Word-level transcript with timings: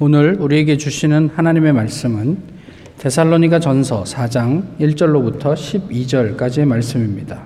오늘 0.00 0.36
우리에게 0.40 0.76
주시는 0.76 1.30
하나님의 1.36 1.72
말씀은 1.72 2.38
데살로니가 2.98 3.60
전서 3.60 4.02
4장 4.02 4.64
1절로부터 4.80 5.54
12절까지의 5.54 6.64
말씀입니다. 6.64 7.44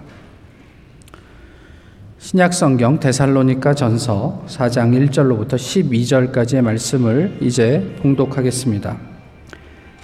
신약 2.16 2.54
성경 2.54 2.98
데살로니가 3.00 3.74
전서 3.74 4.42
4장 4.46 5.11
1절로부터 5.11 5.56
12절까지의 5.56 6.62
말씀을 6.62 7.37
이제 7.42 7.94
봉독하겠습니다. 8.01 8.96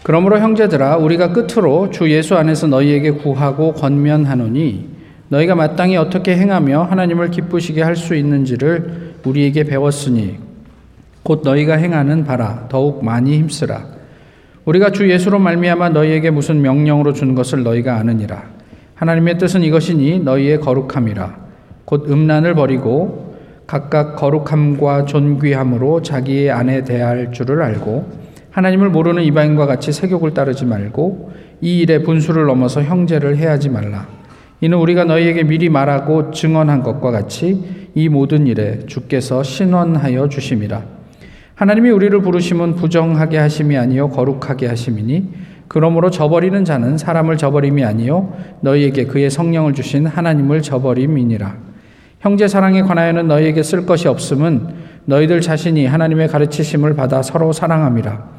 그러므로 0.02 0.38
형제들아 0.38 0.98
우리가 0.98 1.32
끝으로 1.32 1.88
주 1.90 2.10
예수 2.10 2.36
안에서 2.36 2.66
너희에게 2.66 3.12
구하고 3.12 3.72
권면하노니 3.72 4.90
너희가 5.28 5.54
마땅히 5.54 5.96
어떻게 5.96 6.36
행하며 6.36 6.82
하나님을 6.90 7.30
기쁘시게 7.30 7.80
할 7.80 7.96
수 7.96 8.14
있는지를 8.14 9.14
우리에게 9.24 9.64
배웠으니 9.64 10.43
곧 11.24 11.40
너희가 11.42 11.76
행하는 11.76 12.24
바라 12.24 12.66
더욱 12.68 13.02
많이 13.02 13.38
힘쓰라. 13.38 13.86
우리가 14.66 14.90
주 14.90 15.10
예수로 15.10 15.38
말미암아 15.38 15.88
너희에게 15.88 16.30
무슨 16.30 16.60
명령으로 16.60 17.14
준 17.14 17.34
것을 17.34 17.62
너희가 17.62 17.96
아느니라. 17.96 18.44
하나님의 18.94 19.38
뜻은 19.38 19.62
이것이니 19.62 20.20
너희의 20.20 20.60
거룩함이라. 20.60 21.36
곧 21.86 22.10
음란을 22.10 22.54
버리고 22.54 23.36
각각 23.66 24.16
거룩함과 24.16 25.06
존귀함으로 25.06 26.02
자기의 26.02 26.50
아내 26.50 26.84
대할 26.84 27.32
줄을 27.32 27.62
알고 27.62 28.06
하나님을 28.50 28.90
모르는 28.90 29.22
이방인과 29.22 29.64
같이 29.64 29.92
세욕을 29.92 30.34
따르지 30.34 30.66
말고 30.66 31.32
이 31.62 31.80
일에 31.80 32.02
분수를 32.02 32.44
넘어서 32.44 32.82
형제를 32.82 33.38
해하지 33.38 33.70
말라. 33.70 34.06
이는 34.60 34.76
우리가 34.76 35.04
너희에게 35.04 35.44
미리 35.44 35.70
말하고 35.70 36.32
증언한 36.32 36.82
것과 36.82 37.10
같이 37.10 37.88
이 37.94 38.10
모든 38.10 38.46
일에 38.46 38.80
주께서 38.86 39.42
신원하여 39.42 40.28
주심이라. 40.28 40.93
하나님이 41.54 41.90
우리를 41.90 42.20
부르심은 42.20 42.74
부정하게 42.74 43.38
하심이 43.38 43.76
아니요 43.76 44.08
거룩하게 44.08 44.66
하심이니 44.66 45.28
그러므로 45.68 46.10
저버리는 46.10 46.64
자는 46.64 46.98
사람을 46.98 47.36
저버림이 47.36 47.84
아니요 47.84 48.32
너희에게 48.60 49.04
그의 49.04 49.30
성령을 49.30 49.72
주신 49.72 50.06
하나님을 50.06 50.62
저버림이니라. 50.62 51.56
형제 52.18 52.48
사랑에 52.48 52.82
관하여는 52.82 53.28
너희에게 53.28 53.62
쓸 53.62 53.86
것이 53.86 54.08
없음은 54.08 54.66
너희들 55.04 55.40
자신이 55.40 55.86
하나님의 55.86 56.28
가르치심을 56.28 56.96
받아 56.96 57.22
서로 57.22 57.52
사랑함이라. 57.52 58.34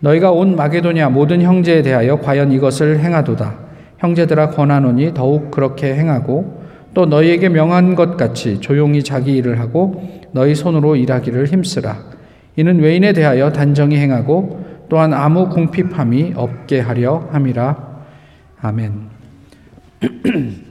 너희가 0.00 0.30
온 0.32 0.56
마게도냐 0.56 1.10
모든 1.10 1.42
형제에 1.42 1.82
대하여 1.82 2.20
과연 2.20 2.52
이것을 2.52 3.00
행하도다. 3.00 3.58
형제들아 3.98 4.50
권하노니 4.50 5.12
더욱 5.12 5.50
그렇게 5.50 5.94
행하고 5.94 6.62
또 6.94 7.04
너희에게 7.04 7.50
명한 7.50 7.94
것 7.94 8.16
같이 8.16 8.60
조용히 8.60 9.02
자기 9.02 9.36
일을 9.36 9.60
하고 9.60 10.02
너희 10.32 10.54
손으로 10.54 10.96
일하기를 10.96 11.46
힘쓰라. 11.46 12.15
이는 12.56 12.80
외인에 12.80 13.12
대하여 13.12 13.52
단정히 13.52 13.96
행하고 13.98 14.64
또한 14.88 15.12
아무 15.12 15.48
궁핍함이 15.48 16.32
없게 16.36 16.80
하려 16.80 17.28
함이라. 17.30 18.04
아멘. 18.60 19.10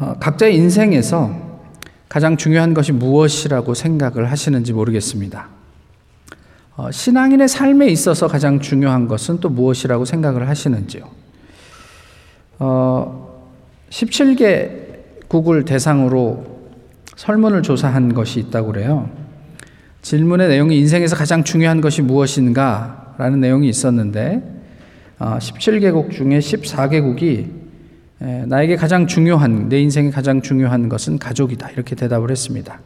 어, 0.00 0.14
각자의 0.18 0.56
인생에서 0.56 1.44
가장 2.08 2.36
중요한 2.36 2.74
것이 2.74 2.92
무엇이라고 2.92 3.74
생각을 3.74 4.30
하시는지 4.30 4.72
모르겠습니다. 4.72 5.48
어, 6.76 6.90
신앙인의 6.90 7.48
삶에 7.48 7.86
있어서 7.86 8.26
가장 8.26 8.60
중요한 8.60 9.06
것은 9.06 9.38
또 9.40 9.48
무엇이라고 9.48 10.04
생각을 10.04 10.48
하시는지요? 10.48 11.08
어, 12.58 13.48
17개 13.90 14.84
국을 15.28 15.64
대상으로 15.64 16.44
설문을 17.16 17.62
조사한 17.62 18.12
것이 18.12 18.40
있다고 18.40 18.72
그래요. 18.72 19.23
질문의 20.04 20.48
내용이 20.48 20.78
인생에서 20.80 21.16
가장 21.16 21.44
중요한 21.44 21.80
것이 21.80 22.02
무엇인가? 22.02 23.14
라는 23.16 23.40
내용이 23.40 23.70
있었는데, 23.70 24.42
17개국 25.18 26.08
어, 26.08 26.10
중에 26.10 26.40
14개국이 26.40 27.48
나에게 28.18 28.76
가장 28.76 29.06
중요한, 29.06 29.70
내 29.70 29.80
인생에 29.80 30.10
가장 30.10 30.42
중요한 30.42 30.90
것은 30.90 31.18
가족이다. 31.18 31.70
이렇게 31.70 31.96
대답을 31.96 32.30
했습니다. 32.30 32.80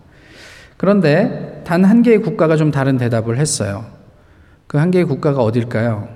그런데 0.76 1.60
단 1.64 1.84
한 1.84 2.02
개의 2.02 2.18
국가가 2.22 2.54
좀 2.56 2.70
다른 2.70 2.96
대답을 2.96 3.36
했어요. 3.38 3.84
그 4.68 4.78
한 4.78 4.92
개의 4.92 5.04
국가가 5.04 5.42
어딜까요? 5.42 6.08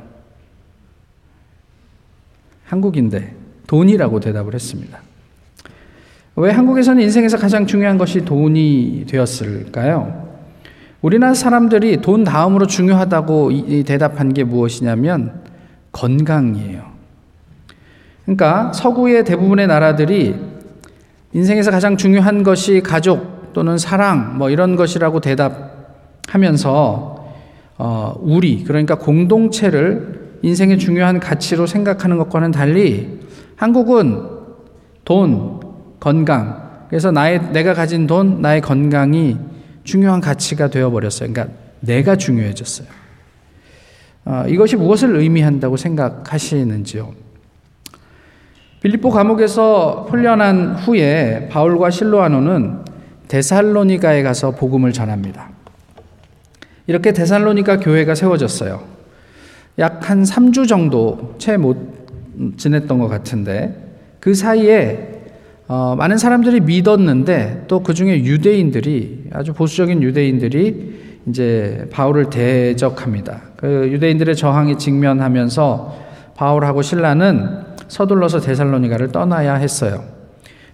한국인데, 2.66 3.34
돈이라고 3.66 4.20
대답을 4.20 4.54
했습니다. 4.54 5.00
왜 6.36 6.52
한국에서는 6.52 7.02
인생에서 7.02 7.38
가장 7.38 7.66
중요한 7.66 7.98
것이 7.98 8.24
돈이 8.24 9.06
되었을까요? 9.08 10.21
우리나라 11.02 11.34
사람들이 11.34 12.00
돈 12.00 12.22
다음으로 12.22 12.66
중요하다고 12.66 13.50
대답한 13.84 14.32
게 14.32 14.44
무엇이냐면 14.44 15.42
건강이에요. 15.90 16.92
그러니까 18.24 18.72
서구의 18.72 19.24
대부분의 19.24 19.66
나라들이 19.66 20.36
인생에서 21.32 21.72
가장 21.72 21.96
중요한 21.96 22.44
것이 22.44 22.80
가족 22.80 23.52
또는 23.52 23.78
사랑 23.78 24.38
뭐 24.38 24.48
이런 24.48 24.76
것이라고 24.76 25.20
대답하면서 25.20 27.12
어, 27.78 28.14
우리 28.20 28.62
그러니까 28.62 28.94
공동체를 28.94 30.38
인생의 30.42 30.78
중요한 30.78 31.18
가치로 31.18 31.66
생각하는 31.66 32.16
것과는 32.18 32.52
달리 32.52 33.20
한국은 33.56 34.22
돈, 35.04 35.60
건강 35.98 36.70
그래서 36.88 37.10
나의 37.10 37.52
내가 37.52 37.74
가진 37.74 38.06
돈, 38.06 38.40
나의 38.40 38.60
건강이 38.60 39.36
중요한 39.84 40.20
가치가 40.20 40.68
되어버렸어요. 40.68 41.32
그러니까 41.32 41.54
내가 41.80 42.16
중요해졌어요. 42.16 42.86
어, 44.24 44.44
이것이 44.48 44.76
무엇을 44.76 45.16
의미한다고 45.16 45.76
생각하시는지요? 45.76 47.12
빌립보 48.82 49.10
감옥에서 49.10 50.06
풀려난 50.08 50.74
후에 50.74 51.48
바울과 51.50 51.90
실로아노는 51.90 52.84
데살로니가에 53.28 54.22
가서 54.22 54.52
복음을 54.52 54.92
전합니다. 54.92 55.50
이렇게 56.86 57.12
데살로니가 57.12 57.78
교회가 57.78 58.14
세워졌어요. 58.14 58.82
약 59.78 60.08
한 60.08 60.22
3주 60.22 60.68
정도 60.68 61.34
채 61.38 61.56
못 61.56 61.76
지냈던 62.56 62.98
것 62.98 63.08
같은데 63.08 63.94
그 64.20 64.34
사이에 64.34 65.11
어, 65.74 65.96
많은 65.96 66.18
사람들이 66.18 66.60
믿었는데 66.60 67.64
또 67.66 67.82
그 67.82 67.94
중에 67.94 68.24
유대인들이 68.24 69.30
아주 69.32 69.54
보수적인 69.54 70.02
유대인들이 70.02 71.22
이제 71.28 71.88
바울을 71.90 72.28
대적합니다. 72.28 73.40
그 73.56 73.88
유대인들의 73.90 74.36
저항에 74.36 74.76
직면하면서 74.76 75.96
바울하고 76.36 76.82
신라는 76.82 77.62
서둘러서 77.88 78.40
데살로니가를 78.40 79.12
떠나야 79.12 79.54
했어요. 79.54 80.04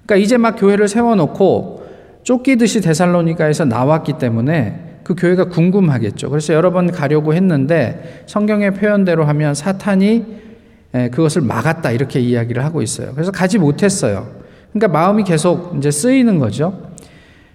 그러니까 0.04 0.16
이제 0.16 0.36
막 0.36 0.56
교회를 0.56 0.88
세워놓고 0.88 1.86
쫓기듯이 2.24 2.80
데살로니가에서 2.80 3.66
나왔기 3.66 4.14
때문에 4.18 5.00
그 5.04 5.14
교회가 5.14 5.44
궁금하겠죠. 5.44 6.28
그래서 6.28 6.54
여러 6.54 6.72
번 6.72 6.90
가려고 6.90 7.34
했는데 7.34 8.24
성경의 8.26 8.74
표현대로 8.74 9.24
하면 9.26 9.54
사탄이 9.54 10.24
그것을 11.12 11.42
막았다 11.42 11.92
이렇게 11.92 12.18
이야기를 12.18 12.64
하고 12.64 12.82
있어요. 12.82 13.12
그래서 13.14 13.30
가지 13.30 13.58
못했어요. 13.58 14.47
그러니까 14.72 14.88
마음이 14.88 15.24
계속 15.24 15.76
이제 15.76 15.90
쓰이는 15.90 16.38
거죠. 16.38 16.88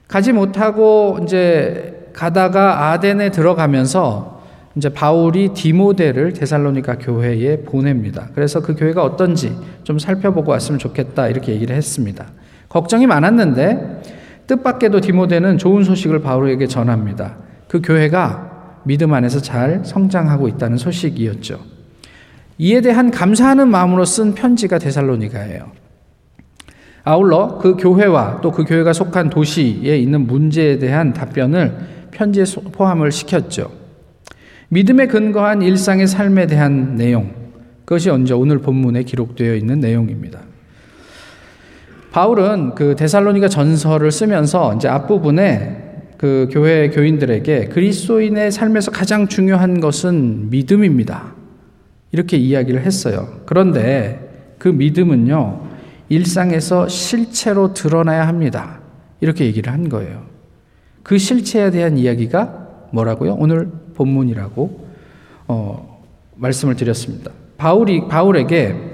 가지 0.07 0.31
못하고 0.31 1.19
이제 1.23 2.09
가다가 2.13 2.91
아덴에 2.91 3.31
들어가면서 3.31 4.41
이제 4.75 4.89
바울이 4.89 5.49
디모데를 5.53 6.33
데살로니가 6.33 6.97
교회에 6.97 7.61
보냅니다. 7.61 8.29
그래서 8.33 8.61
그 8.61 8.75
교회가 8.75 9.03
어떤지 9.03 9.55
좀 9.83 9.99
살펴보고 9.99 10.51
왔으면 10.51 10.79
좋겠다 10.79 11.27
이렇게 11.27 11.51
얘기를 11.53 11.75
했습니다. 11.75 12.25
걱정이 12.69 13.05
많았는데 13.05 14.01
뜻밖에도 14.47 14.99
디모데는 14.99 15.57
좋은 15.57 15.83
소식을 15.83 16.21
바울에게 16.21 16.67
전합니다. 16.67 17.37
그 17.67 17.81
교회가 17.81 18.81
믿음 18.83 19.13
안에서 19.13 19.41
잘 19.41 19.81
성장하고 19.85 20.47
있다는 20.47 20.77
소식이었죠. 20.77 21.59
이에 22.57 22.81
대한 22.81 23.11
감사하는 23.11 23.67
마음으로 23.69 24.05
쓴 24.05 24.33
편지가 24.33 24.79
데살로니가예요. 24.79 25.82
아울러 27.03 27.57
그 27.57 27.75
교회와 27.75 28.39
또 28.41 28.51
그 28.51 28.63
교회가 28.63 28.93
속한 28.93 29.29
도시에 29.29 29.97
있는 29.97 30.25
문제에 30.25 30.77
대한 30.79 31.13
답변을 31.13 31.75
편지에 32.11 32.45
포함을 32.71 33.11
시켰죠. 33.11 33.71
믿음에 34.69 35.07
근거한 35.07 35.61
일상의 35.61 36.07
삶에 36.07 36.47
대한 36.47 36.95
내용, 36.95 37.31
그것이 37.85 38.09
언제 38.09 38.33
오늘 38.33 38.59
본문에 38.59 39.03
기록되어 39.03 39.55
있는 39.55 39.79
내용입니다. 39.79 40.39
바울은 42.11 42.75
그 42.75 42.95
데살로니가 42.95 43.49
전서를 43.49 44.11
쓰면서 44.11 44.75
이제 44.75 44.87
앞부분에 44.87 45.81
그 46.17 46.47
교회 46.51 46.89
교인들에게 46.89 47.65
그리스도인의 47.65 48.51
삶에서 48.51 48.91
가장 48.91 49.27
중요한 49.27 49.79
것은 49.81 50.49
믿음입니다. 50.51 51.33
이렇게 52.11 52.37
이야기를 52.37 52.81
했어요. 52.81 53.41
그런데 53.45 54.55
그 54.57 54.69
믿음은요, 54.69 55.72
일상에서 56.13 56.87
실체로 56.87 57.73
드러나야 57.73 58.27
합니다. 58.27 58.79
이렇게 59.19 59.45
얘기를 59.45 59.71
한 59.73 59.89
거예요. 59.89 60.23
그 61.01 61.17
실체에 61.17 61.71
대한 61.71 61.97
이야기가 61.97 62.67
뭐라고요? 62.91 63.35
오늘 63.39 63.69
본문이라고 63.95 64.87
어, 65.47 66.03
말씀을 66.35 66.75
드렸습니다. 66.75 67.31
바울이 67.57 68.07
바울에게 68.07 68.93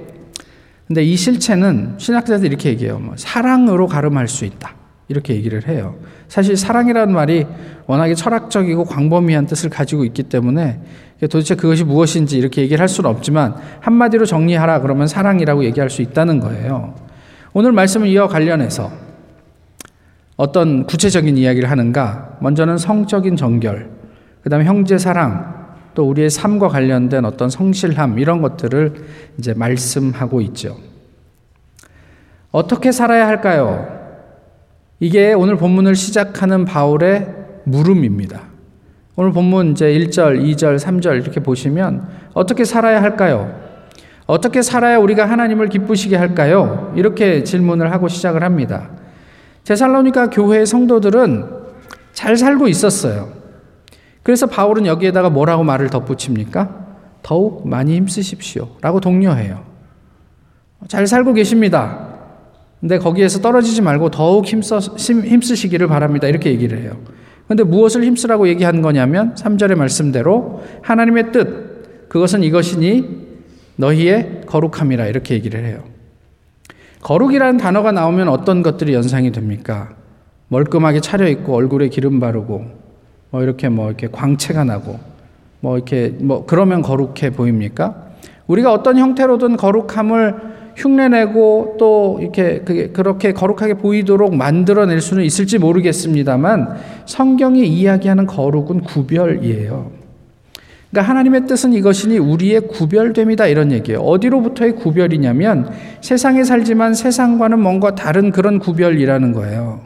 근데 0.88 1.04
이 1.04 1.16
실체는 1.16 1.96
신학자들이 1.98 2.50
이렇게 2.50 2.70
얘기해요. 2.70 3.00
뭐 3.00 3.14
사랑으로 3.18 3.88
가름할 3.88 4.28
수 4.28 4.46
있다. 4.46 4.74
이렇게 5.08 5.36
얘기를 5.36 5.68
해요. 5.68 5.96
사실 6.28 6.56
사랑이라는 6.56 7.14
말이 7.14 7.46
워낙에 7.88 8.16
철학적이고 8.16 8.86
광범위한 8.86 9.46
뜻을 9.46 9.70
가지고 9.70 10.06
있기 10.06 10.24
때문에 10.24 10.80
도대체 11.22 11.56
그것이 11.56 11.84
무엇인지 11.84 12.38
이렇게 12.38 12.62
얘기를 12.62 12.80
할 12.80 12.88
수는 12.88 13.10
없지만 13.10 13.56
한마디로 13.82 14.26
정리하라 14.26 14.82
그러면 14.82 15.08
사랑이라고 15.08 15.66
얘기할 15.66 15.90
수 15.90 16.02
있다는 16.02 16.40
거예요. 16.40 17.09
오늘 17.54 17.72
말씀을 17.72 18.08
이어 18.08 18.28
관련해서 18.28 18.92
어떤 20.38 20.86
구체적인 20.86 21.38
이야기를 21.38 21.70
하는가? 21.70 22.38
먼저는 22.42 22.78
성적인 22.78 23.36
정결, 23.36 23.90
그 24.42 24.50
다음에 24.50 24.66
형제 24.66 24.98
사랑, 24.98 25.76
또 25.96 26.08
우리의 26.08 26.30
삶과 26.30 26.70
관련된 26.70 27.26
어떤 27.26 27.50
성실함, 27.50 28.20
이런 28.20 28.42
것들을 28.42 28.94
이제 29.38 29.54
말씀하고 29.54 30.42
있죠. 30.42 30.78
어떻게 32.52 32.92
살아야 32.92 33.28
할까요? 33.28 34.00
이게 35.00 35.34
오늘 35.34 35.58
본문을 35.58 35.96
시작하는 35.96 36.66
바울의 36.66 37.28
물음입니다. 37.66 38.44
오늘 39.16 39.32
본문 39.32 39.72
이제 39.72 39.88
1절, 39.88 40.42
2절, 40.42 40.80
3절 40.80 41.22
이렇게 41.22 41.42
보시면 41.42 42.08
어떻게 42.34 42.64
살아야 42.64 43.02
할까요? 43.02 43.69
어떻게 44.30 44.62
살아야 44.62 45.00
우리가 45.00 45.28
하나님을 45.28 45.70
기쁘시게 45.70 46.16
할까요? 46.16 46.94
이렇게 46.96 47.44
질문을 47.44 47.92
하고 47.92 48.08
시작을 48.08 48.44
합니다. 48.44 48.92
제살로니가 49.64 50.30
교회의 50.30 50.68
성도들은 50.68 51.46
잘 52.14 52.38
살고 52.38 52.68
있었어요. 52.68 53.30
그래서 54.22 54.46
바울은 54.46 54.86
여기에다가 54.86 55.32
뭐라고 55.32 55.64
말을 55.64 55.90
덧붙입니까? 55.90 56.70
더욱 57.24 57.68
많이 57.68 57.96
힘쓰십시오. 57.96 58.68
라고 58.82 59.00
독려해요. 59.00 59.64
잘 60.88 61.08
살고 61.08 61.34
계십니다. 61.34 62.10
근데 62.82 63.00
거기에서 63.00 63.42
떨어지지 63.42 63.82
말고 63.82 64.12
더욱 64.12 64.46
힘써, 64.46 64.78
힘쓰시기를 64.78 65.88
바랍니다. 65.88 66.28
이렇게 66.28 66.52
얘기를 66.52 66.80
해요. 66.84 66.92
근데 67.48 67.64
무엇을 67.64 68.04
힘쓰라고 68.04 68.48
얘기한 68.48 68.84
거냐면 68.84 69.34
3절의 69.34 69.74
말씀대로 69.74 70.62
하나님의 70.84 71.32
뜻, 71.32 72.10
그것은 72.10 72.44
이것이니 72.44 73.29
너희의 73.80 74.42
거룩함이라 74.46 75.08
이렇게 75.08 75.36
얘기를 75.36 75.66
해요. 75.66 75.84
거룩이라는 77.02 77.58
단어가 77.58 77.94
나오면 77.94 78.28
어떤 78.28 78.62
것들이 78.62 78.94
연상이 78.94 79.32
됩니까? 79.32 79.90
멀끔하게 80.50 81.00
차려입고 81.00 81.56
얼굴에 81.56 81.88
기름 81.88 82.20
바르고 82.20 82.66
뭐 83.32 83.44
이렇게 83.44 83.70
뭐 83.70 83.88
이렇게 83.88 84.08
광채가 84.08 84.66
나고 84.66 85.00
뭐 85.62 85.78
이렇게 85.78 86.10
뭐 86.20 86.46
그러면 86.46 86.82
거룩해 86.82 87.30
보입니까? 87.32 88.10
우리가 88.48 88.74
어떤 88.74 88.98
형태로든 88.98 89.56
거룩함을 89.56 90.36
흉내내고 90.76 91.78
또 91.80 92.18
이렇게 92.22 92.60
그렇게 92.92 93.32
거룩하게 93.32 93.76
보이도록 93.76 94.36
만들어낼 94.36 95.00
수는 95.00 95.24
있을지 95.24 95.58
모르겠습니다만 95.58 96.76
성경이 97.06 97.66
이야기하는 97.66 98.26
거룩은 98.26 98.82
구별이에요. 98.82 99.99
그러니까 100.92 101.10
하나님의 101.10 101.46
뜻은 101.46 101.74
이것이니 101.74 102.18
우리의 102.18 102.62
구별됨이다 102.62 103.48
이런 103.48 103.72
얘기예요. 103.72 104.00
어디로부터의 104.00 104.76
구별이냐면 104.76 105.72
세상에 106.02 106.44
살지만 106.44 106.96
세상과는 106.96 107.60
뭔가 107.60 107.94
다른 107.94 108.32
그런 108.32 108.58
구별이라는 108.60 109.34
거예요. 109.34 109.82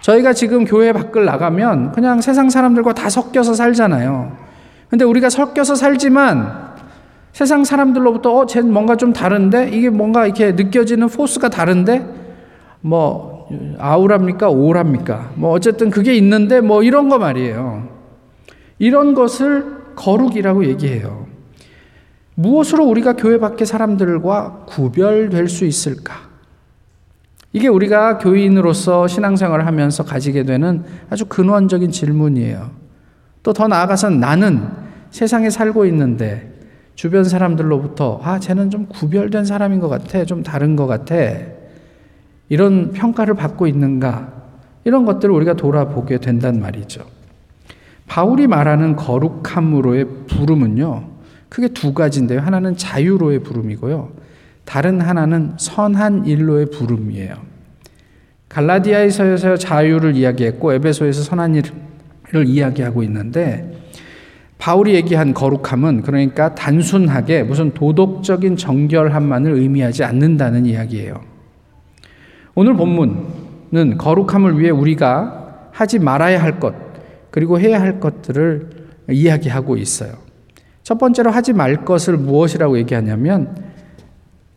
저희가 0.00 0.32
지금 0.32 0.64
교회 0.64 0.92
밖을 0.92 1.24
나가면 1.24 1.92
그냥 1.92 2.20
세상 2.20 2.50
사람들과 2.50 2.92
다 2.92 3.08
섞여서 3.08 3.54
살잖아요. 3.54 4.36
근데 4.90 5.04
우리가 5.04 5.30
섞여서 5.30 5.76
살지만 5.76 6.74
세상 7.32 7.64
사람들로부터 7.64 8.32
어, 8.32 8.46
쟤 8.46 8.60
뭔가 8.60 8.96
좀 8.96 9.12
다른데 9.12 9.70
이게 9.70 9.90
뭔가 9.90 10.26
이렇게 10.26 10.52
느껴지는 10.52 11.08
포스가 11.08 11.48
다른데 11.48 12.04
뭐 12.80 13.48
아우랍니까 13.78 14.50
오랍니까 14.50 15.30
뭐 15.36 15.50
어쨌든 15.52 15.90
그게 15.90 16.14
있는데 16.14 16.60
뭐 16.60 16.82
이런 16.82 17.08
거 17.08 17.18
말이에요. 17.18 17.88
이런 18.78 19.14
것을 19.14 19.83
거룩이라고 19.96 20.66
얘기해요. 20.66 21.26
무엇으로 22.34 22.84
우리가 22.86 23.14
교회 23.14 23.38
밖의 23.38 23.66
사람들과 23.66 24.64
구별될 24.66 25.48
수 25.48 25.64
있을까? 25.64 26.14
이게 27.52 27.68
우리가 27.68 28.18
교인으로서 28.18 29.06
신앙생활을 29.06 29.66
하면서 29.66 30.04
가지게 30.04 30.42
되는 30.42 30.82
아주 31.08 31.26
근원적인 31.26 31.92
질문이에요. 31.92 32.70
또 33.44 33.52
더 33.52 33.68
나아가서는 33.68 34.18
나는 34.18 34.66
세상에 35.10 35.50
살고 35.50 35.86
있는데 35.86 36.52
주변 36.96 37.24
사람들로부터 37.24 38.20
아, 38.22 38.40
쟤는 38.40 38.70
좀 38.70 38.86
구별된 38.86 39.44
사람인 39.44 39.78
것 39.78 39.88
같아. 39.88 40.24
좀 40.24 40.42
다른 40.42 40.74
것 40.74 40.86
같아. 40.86 41.14
이런 42.48 42.90
평가를 42.92 43.34
받고 43.34 43.66
있는가? 43.66 44.32
이런 44.84 45.04
것들을 45.04 45.32
우리가 45.34 45.54
돌아보게 45.54 46.18
된단 46.18 46.60
말이죠. 46.60 47.04
바울이 48.06 48.46
말하는 48.46 48.96
거룩함으로의 48.96 50.06
부름은요, 50.28 51.04
크게 51.48 51.68
두 51.68 51.94
가지인데요. 51.94 52.40
하나는 52.40 52.76
자유로의 52.76 53.40
부름이고요. 53.40 54.12
다른 54.64 55.00
하나는 55.00 55.54
선한 55.56 56.26
일로의 56.26 56.66
부름이에요. 56.66 57.34
갈라디아에서 58.48 59.56
자유를 59.56 60.16
이야기했고, 60.16 60.72
에베소에서 60.74 61.22
선한 61.22 61.54
일을 61.54 62.46
이야기하고 62.46 63.02
있는데, 63.02 63.72
바울이 64.58 64.94
얘기한 64.94 65.34
거룩함은 65.34 66.02
그러니까 66.02 66.54
단순하게 66.54 67.42
무슨 67.42 67.74
도덕적인 67.74 68.56
정결함만을 68.56 69.52
의미하지 69.52 70.04
않는다는 70.04 70.64
이야기예요. 70.64 71.20
오늘 72.54 72.74
본문은 72.74 73.98
거룩함을 73.98 74.58
위해 74.58 74.70
우리가 74.70 75.68
하지 75.72 75.98
말아야 75.98 76.40
할 76.42 76.60
것, 76.60 76.74
그리고 77.34 77.58
해야 77.58 77.80
할 77.80 77.98
것들을 77.98 78.68
이야기하고 79.10 79.76
있어요. 79.76 80.12
첫 80.84 80.98
번째로 80.98 81.32
하지 81.32 81.52
말 81.52 81.84
것을 81.84 82.16
무엇이라고 82.16 82.78
얘기하냐면, 82.78 83.56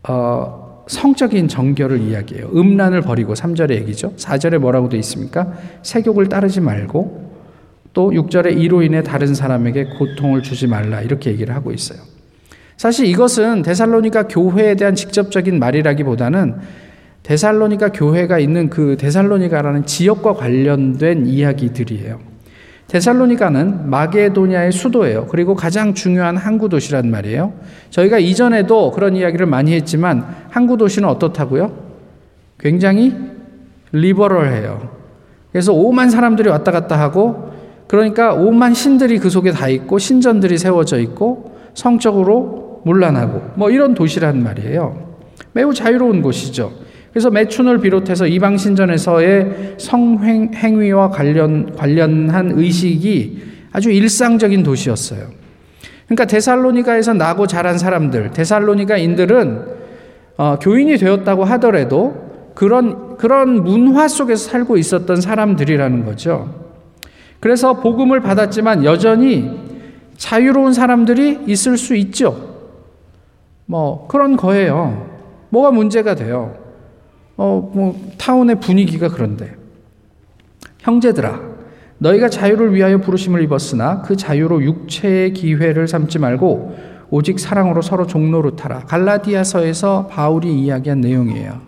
어, 0.08 0.86
성적인 0.86 1.48
정결을 1.48 2.00
이야기해요. 2.02 2.52
음란을 2.54 3.02
버리고 3.02 3.34
3절의 3.34 3.72
얘기죠. 3.78 4.14
4절에 4.18 4.60
뭐라고 4.60 4.90
되어 4.90 5.00
있습니까? 5.00 5.54
세욕을 5.82 6.30
따르지 6.30 6.62
말고 6.62 7.32
또 7.94 8.12
6절에 8.12 8.56
이로 8.56 8.84
인해 8.84 9.02
다른 9.02 9.34
사람에게 9.34 9.86
고통을 9.98 10.44
주지 10.44 10.68
말라 10.68 11.02
이렇게 11.02 11.31
얘기를 11.31 11.56
하고 11.56 11.72
있어요. 11.72 11.98
사실 12.78 13.07
이것은 13.07 13.64
데살로니가 13.64 14.28
교회에 14.28 14.76
대한 14.76 14.94
직접적인 14.94 15.57
말이라기보다는 15.57 16.57
데살로니가 17.24 17.92
교회가 17.92 18.38
있는 18.38 18.69
그 18.69 18.98
데살로니가라는 19.00 19.88
지역과 19.88 20.34
관련된 20.36 21.26
이야기들이에요. 21.26 22.27
데살로니가는 22.88 23.90
마게도냐의 23.90 24.72
수도예요. 24.72 25.28
그리고 25.28 25.56
가장 25.56 25.94
중요한 25.94 26.38
항구 26.38 26.70
도시란 26.70 27.12
말이에요. 27.12 27.54
저희가 27.90 28.18
이전에도 28.18 28.92
그런 28.92 29.16
이야기를 29.16 29.46
많이 29.46 29.74
했지만 29.74 30.26
항구 30.50 30.78
도시는 30.78 31.08
어떻다고요? 31.10 31.72
굉장히 32.60 33.14
리버럴해요. 33.92 34.90
그래서 35.52 35.74
오만 35.74 36.10
사람들이 36.10 36.50
왔다 36.50 36.72
갔다 36.72 36.98
하고 37.00 37.52
그러니까 37.88 38.34
오만 38.34 38.74
신들이 38.74 39.20
그 39.20 39.30
속에 39.30 39.52
다 39.52 39.68
있고 39.68 39.98
신전들이 39.98 40.58
세워져 40.58 41.00
있고 41.00 41.58
성적으로 41.74 42.82
문란하고 42.86 43.52
뭐 43.56 43.70
이런 43.70 43.94
도시란 43.94 44.44
말이에요. 44.44 45.08
매우 45.54 45.74
자유로운 45.74 46.22
곳이죠. 46.22 46.72
그래서 47.11 47.30
매춘을 47.30 47.80
비롯해서 47.80 48.28
이방 48.28 48.57
신전에서의 48.57 49.76
성행 49.78 50.52
행위와 50.54 51.09
관련 51.09 51.76
관련한 51.76 52.52
의식이 52.56 53.42
아주 53.71 53.92
일상적인 53.92 54.64
도시였어요. 54.64 55.28
그러니까 56.06 56.26
데살로니가에서 56.26 57.14
나고 57.14 57.47
자란 57.47 57.78
사람들, 57.78 58.31
데살로니가인들은 58.31 59.78
어, 60.37 60.59
교인이 60.59 60.97
되었다고 60.97 61.44
하더라도 61.44 62.52
그런 62.54 63.18
그런 63.18 63.64
문화 63.64 64.07
속에서 64.07 64.49
살고 64.49 64.78
있었던 64.78 65.21
사람들이라는 65.21 66.06
거죠. 66.06 66.68
그래서 67.40 67.81
복음을 67.81 68.19
받았지만 68.19 68.83
여전히 68.83 69.49
자유로운 70.18 70.73
사람들이 70.73 71.42
있을 71.47 71.78
수 71.78 71.95
있죠. 71.95 72.56
뭐 73.66 74.07
그런 74.07 74.37
거예요. 74.37 75.07
뭐가 75.49 75.71
문제가 75.71 76.16
돼요? 76.16 76.67
어, 77.38 77.72
뭐 77.74 77.96
타운의 78.18 78.60
분위기가 78.60 79.08
그런데 79.08 79.56
형제들아 80.80 81.40
너희가 82.00 82.30
자유를 82.30 82.74
위하여 82.74 83.00
부르심을 83.00 83.42
입었으나 83.44 84.02
그 84.02 84.16
자유로 84.16 84.64
육체의 84.64 85.34
기회를 85.34 85.88
삼지 85.88 86.20
말고 86.20 86.76
오직 87.10 87.40
사랑으로 87.40 87.82
서로 87.82 88.06
종노릇하라. 88.06 88.82
갈라디아서에서 88.82 90.08
바울이 90.08 90.54
이야기한 90.54 91.02
내용이에요. 91.02 91.62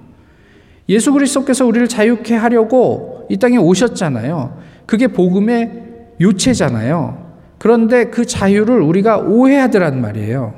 예수 0.90 1.14
그리스도께서 1.14 1.66
우리를 1.66 1.88
자유케 1.88 2.36
하려고 2.36 3.26
이 3.30 3.38
땅에 3.38 3.58
오셨잖아요. 3.58 4.58
그게 4.86 5.08
복음의 5.08 5.84
유체잖아요. 6.20 7.30
그런데 7.58 8.06
그 8.06 8.26
자유를 8.26 8.82
우리가 8.82 9.20
오해하더란 9.20 10.02
말이에요. 10.02 10.54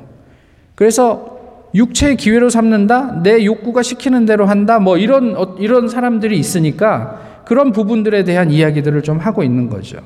그래서 0.74 1.31
육체의 1.74 2.16
기회로 2.16 2.50
삼는다, 2.50 3.22
내 3.22 3.44
욕구가 3.44 3.82
시키는 3.82 4.26
대로 4.26 4.46
한다, 4.46 4.78
뭐 4.78 4.98
이런 4.98 5.34
어, 5.36 5.56
이런 5.58 5.88
사람들이 5.88 6.38
있으니까 6.38 7.42
그런 7.46 7.72
부분들에 7.72 8.24
대한 8.24 8.50
이야기들을 8.50 9.02
좀 9.02 9.18
하고 9.18 9.42
있는 9.42 9.68
거죠. 9.68 9.98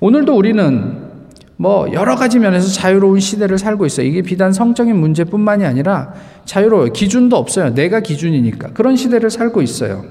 오늘도 0.00 0.36
우리는 0.36 1.14
뭐 1.56 1.86
여러 1.92 2.16
가지 2.16 2.38
면에서 2.38 2.68
자유로운 2.68 3.20
시대를 3.20 3.58
살고 3.58 3.86
있어요. 3.86 4.06
이게 4.06 4.22
비단 4.22 4.52
성적인 4.52 4.96
문제뿐만이 4.96 5.64
아니라 5.64 6.12
자유로워요. 6.44 6.92
기준도 6.92 7.36
없어요. 7.36 7.74
내가 7.74 8.00
기준이니까. 8.00 8.70
그런 8.74 8.96
시대를 8.96 9.30
살고 9.30 9.62
있어요. 9.62 10.04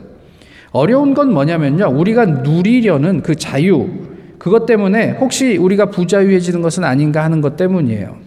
어려운 0.71 1.13
건 1.13 1.33
뭐냐면요. 1.33 1.89
우리가 1.93 2.25
누리려는 2.25 3.21
그 3.21 3.35
자유, 3.35 3.89
그것 4.39 4.65
때문에 4.65 5.11
혹시 5.19 5.57
우리가 5.57 5.87
부자유해지는 5.87 6.61
것은 6.61 6.83
아닌가 6.83 7.23
하는 7.23 7.41
것 7.41 7.57
때문이에요. 7.57 8.22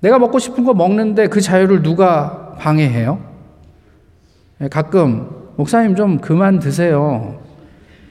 내가 0.00 0.18
먹고 0.18 0.38
싶은 0.38 0.64
거 0.64 0.74
먹는데 0.74 1.28
그 1.28 1.40
자유를 1.40 1.82
누가 1.82 2.54
방해해요? 2.58 3.20
예, 4.60 4.68
가끔, 4.68 5.30
목사님 5.56 5.96
좀 5.96 6.18
그만 6.18 6.58
드세요. 6.58 7.42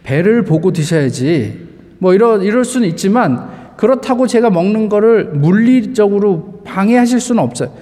배를 0.04 0.44
보고 0.44 0.72
드셔야지. 0.72 1.68
뭐 2.00 2.14
이러, 2.14 2.42
이럴 2.42 2.66
수는 2.66 2.88
있지만 2.90 3.76
그렇다고 3.78 4.28
제가 4.28 4.50
먹는 4.50 4.90
거를 4.90 5.26
물리적으로 5.26 6.62
방해하실 6.66 7.20
수는 7.20 7.44
없어요. 7.44 7.74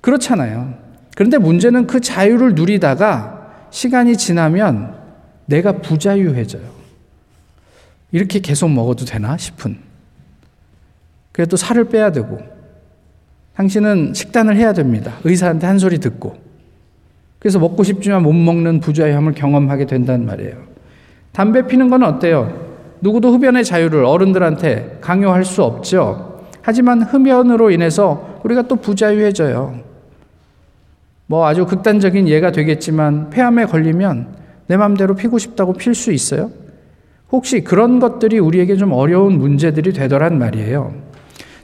그렇잖아요. 0.00 0.74
그런데 1.16 1.38
문제는 1.38 1.86
그 1.86 2.00
자유를 2.00 2.54
누리다가 2.54 3.50
시간이 3.70 4.16
지나면 4.16 4.94
내가 5.46 5.72
부자유해져요. 5.72 6.62
이렇게 8.12 8.40
계속 8.40 8.68
먹어도 8.70 9.04
되나 9.04 9.36
싶은. 9.36 9.78
그래도 11.32 11.56
살을 11.56 11.88
빼야 11.88 12.12
되고, 12.12 12.38
당신은 13.60 14.14
식단을 14.14 14.56
해야 14.56 14.72
됩니다. 14.72 15.12
의사한테 15.22 15.66
한 15.66 15.78
소리 15.78 15.98
듣고. 15.98 16.34
그래서 17.38 17.58
먹고 17.58 17.82
싶지만 17.82 18.22
못 18.22 18.32
먹는 18.32 18.80
부자유함을 18.80 19.34
경험하게 19.34 19.84
된단 19.84 20.24
말이에요. 20.24 20.54
담배 21.32 21.66
피는 21.66 21.90
건 21.90 22.02
어때요? 22.02 22.70
누구도 23.02 23.34
흡연의 23.34 23.64
자유를 23.64 24.06
어른들한테 24.06 24.98
강요할 25.02 25.44
수 25.44 25.62
없죠. 25.62 26.46
하지만 26.62 27.02
흡연으로 27.02 27.70
인해서 27.70 28.40
우리가 28.44 28.62
또 28.62 28.76
부자유해져요. 28.76 29.80
뭐 31.26 31.46
아주 31.46 31.66
극단적인 31.66 32.28
예가 32.28 32.52
되겠지만 32.52 33.28
폐암에 33.28 33.66
걸리면 33.66 34.28
내 34.68 34.78
마음대로 34.78 35.14
피고 35.14 35.36
싶다고 35.36 35.74
필 35.74 35.94
수 35.94 36.12
있어요? 36.12 36.50
혹시 37.30 37.62
그런 37.62 38.00
것들이 38.00 38.38
우리에게 38.38 38.76
좀 38.76 38.92
어려운 38.92 39.38
문제들이 39.38 39.92
되더란 39.92 40.38
말이에요. 40.38 40.94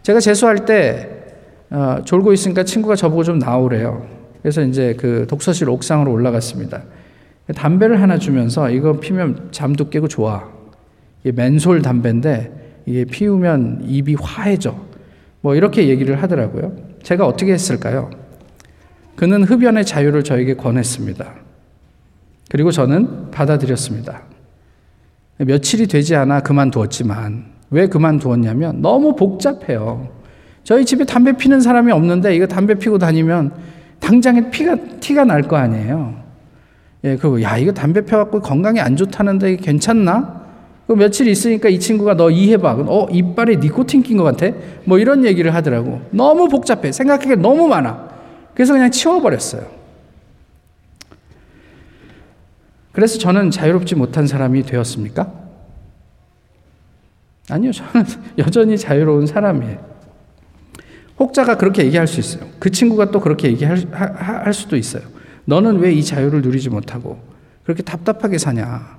제가 0.02 0.20
재수할 0.20 0.66
때 0.66 1.15
어, 1.70 1.98
졸고 2.04 2.32
있으니까 2.32 2.64
친구가 2.64 2.96
저보고 2.96 3.24
좀 3.24 3.38
나오래요. 3.38 4.06
그래서 4.40 4.62
이제 4.62 4.94
그 4.98 5.26
독서실 5.28 5.68
옥상으로 5.68 6.12
올라갔습니다. 6.12 6.82
담배를 7.54 8.00
하나 8.00 8.18
주면서 8.18 8.70
이거 8.70 8.98
피면 9.00 9.48
잠도 9.50 9.88
깨고 9.88 10.08
좋아. 10.08 10.48
이게 11.22 11.32
맨솔 11.32 11.82
담배인데 11.82 12.82
이게 12.86 13.04
피우면 13.04 13.82
입이 13.84 14.14
화해져. 14.20 14.76
뭐 15.40 15.54
이렇게 15.54 15.88
얘기를 15.88 16.22
하더라고요. 16.22 16.76
제가 17.02 17.26
어떻게 17.26 17.52
했을까요? 17.52 18.10
그는 19.16 19.44
흡연의 19.44 19.84
자유를 19.84 20.24
저에게 20.24 20.54
권했습니다. 20.54 21.34
그리고 22.50 22.70
저는 22.70 23.30
받아들였습니다. 23.30 24.22
며칠이 25.38 25.86
되지 25.86 26.14
않아 26.16 26.40
그만두었지만 26.40 27.46
왜 27.70 27.88
그만두었냐면 27.88 28.80
너무 28.80 29.16
복잡해요. 29.16 30.08
저희 30.66 30.84
집에 30.84 31.04
담배 31.04 31.30
피는 31.30 31.60
사람이 31.60 31.92
없는데 31.92 32.34
이거 32.34 32.44
담배 32.48 32.74
피고 32.74 32.98
다니면 32.98 33.52
당장에 34.00 34.50
피가 34.50 34.74
티가 34.98 35.22
날 35.22 35.42
거 35.42 35.54
아니에요. 35.54 36.16
예, 37.04 37.16
그 37.16 37.40
야, 37.40 37.56
이거 37.56 37.70
담배 37.70 38.00
펴갖고 38.00 38.40
건강에 38.40 38.80
안 38.80 38.96
좋다는데 38.96 39.58
괜찮나? 39.58 40.44
그 40.88 40.94
며칠 40.94 41.28
있으니까 41.28 41.68
이 41.68 41.78
친구가 41.78 42.14
너 42.16 42.30
이해봐. 42.30 42.78
어, 42.88 43.06
이빨에 43.12 43.56
니코틴 43.60 44.02
낀 44.02 44.16
것 44.16 44.24
같아? 44.24 44.48
뭐 44.86 44.98
이런 44.98 45.24
얘기를 45.24 45.54
하더라고. 45.54 46.00
너무 46.10 46.48
복잡해. 46.48 46.90
생각하기가 46.90 47.36
너무 47.36 47.68
많아. 47.68 48.08
그래서 48.52 48.72
그냥 48.72 48.90
치워버렸어요. 48.90 49.62
그래서 52.90 53.20
저는 53.20 53.52
자유롭지 53.52 53.94
못한 53.94 54.26
사람이 54.26 54.64
되었습니까? 54.64 55.32
아니요, 57.50 57.70
저는 57.70 58.04
여전히 58.38 58.76
자유로운 58.76 59.26
사람이에요. 59.26 59.95
혹자가 61.18 61.56
그렇게 61.56 61.84
얘기할 61.84 62.06
수 62.06 62.20
있어요. 62.20 62.48
그 62.58 62.70
친구가 62.70 63.10
또 63.10 63.20
그렇게 63.20 63.48
얘기할 63.48 63.78
할 63.92 64.52
수도 64.52 64.76
있어요. 64.76 65.02
너는 65.46 65.78
왜 65.78 65.92
이 65.92 66.02
자유를 66.04 66.42
누리지 66.42 66.68
못하고 66.70 67.18
그렇게 67.64 67.82
답답하게 67.82 68.38
사냐? 68.38 68.96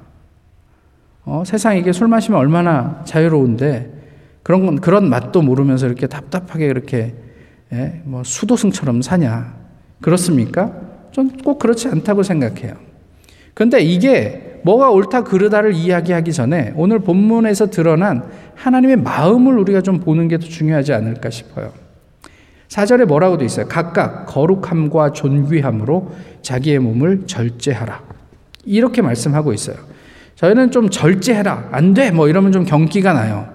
어, 1.26 1.44
세상에 1.46 1.80
이게 1.80 1.92
술 1.92 2.08
마시면 2.08 2.40
얼마나 2.40 3.02
자유로운데 3.06 3.94
그런 4.44 4.66
건 4.66 4.80
그런 4.80 5.10
맛도 5.10 5.42
모르면서 5.42 5.86
이렇게 5.88 6.08
답답하게 6.08 6.68
그렇게 6.70 7.16
예, 7.74 8.02
뭐 8.06 8.24
수도승처럼 8.24 9.02
사냐 9.02 9.56
그렇습니까? 10.02 10.72
좀꼭 11.12 11.60
그렇지 11.60 11.90
않다고 11.90 12.24
생각해요. 12.24 12.76
그런데 13.54 13.82
이게 13.82 14.62
뭐가 14.64 14.90
옳다 14.92 15.24
그르다를 15.24 15.74
이야기하기 15.74 16.32
전에 16.32 16.74
오늘 16.78 17.00
본문에서 17.00 17.70
드러난 17.72 18.24
하나님의 18.56 18.98
마음을 18.98 19.58
우리가 19.60 19.82
좀 19.82 20.00
보는 20.00 20.28
게 20.30 20.38
더 20.38 20.46
중요하지 20.48 20.94
않을까 20.94 21.30
싶어요. 21.30 21.72
4절에 22.70 23.06
뭐라고 23.06 23.38
돼 23.38 23.46
있어요? 23.46 23.68
각각 23.68 24.26
거룩함과 24.26 25.12
존귀함으로 25.12 26.12
자기의 26.42 26.80
몸을 26.80 27.24
절제하라. 27.26 28.02
이렇게 28.66 29.02
말씀하고 29.02 29.54
있어요. 29.54 29.78
저희는 30.36 30.72
좀 30.72 30.90
절제해라. 30.90 31.70
안 31.72 31.94
돼. 31.94 32.12
뭐 32.12 32.28
이러면 32.28 32.52
좀 32.52 32.66
경기가 32.66 33.14
나요. 33.14 33.48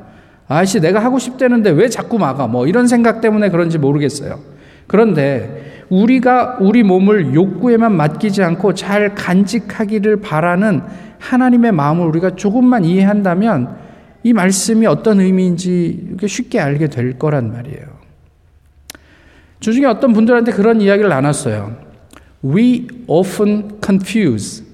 아씨, 0.48 0.80
내가 0.80 1.02
하고 1.02 1.18
싶다는데 1.18 1.70
왜 1.70 1.88
자꾸 1.88 2.18
막아? 2.18 2.46
뭐 2.46 2.66
이런 2.66 2.86
생각 2.86 3.20
때문에 3.20 3.50
그런지 3.50 3.78
모르겠어요. 3.78 4.40
그런데 4.86 5.84
우리가 5.88 6.58
우리 6.60 6.82
몸을 6.82 7.34
욕구에만 7.34 7.96
맡기지 7.96 8.42
않고 8.42 8.74
잘 8.74 9.14
간직하기를 9.14 10.20
바라는 10.20 10.82
하나님의 11.18 11.72
마음을 11.72 12.06
우리가 12.06 12.34
조금만 12.34 12.84
이해한다면 12.84 13.76
이 14.24 14.32
말씀이 14.32 14.86
어떤 14.86 15.20
의미인지 15.20 16.16
쉽게 16.26 16.60
알게 16.60 16.88
될 16.88 17.18
거란 17.18 17.52
말이에요. 17.52 18.01
주중에 19.62 19.86
어떤 19.86 20.12
분들한테 20.12 20.50
그런 20.50 20.80
이야기를 20.80 21.08
나눴어요. 21.08 21.76
We 22.44 22.88
often 23.06 23.78
confuse 23.82 24.64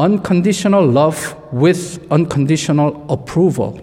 unconditional 0.00 0.88
love 0.96 1.34
with 1.54 2.00
unconditional 2.10 2.94
approval. 3.10 3.74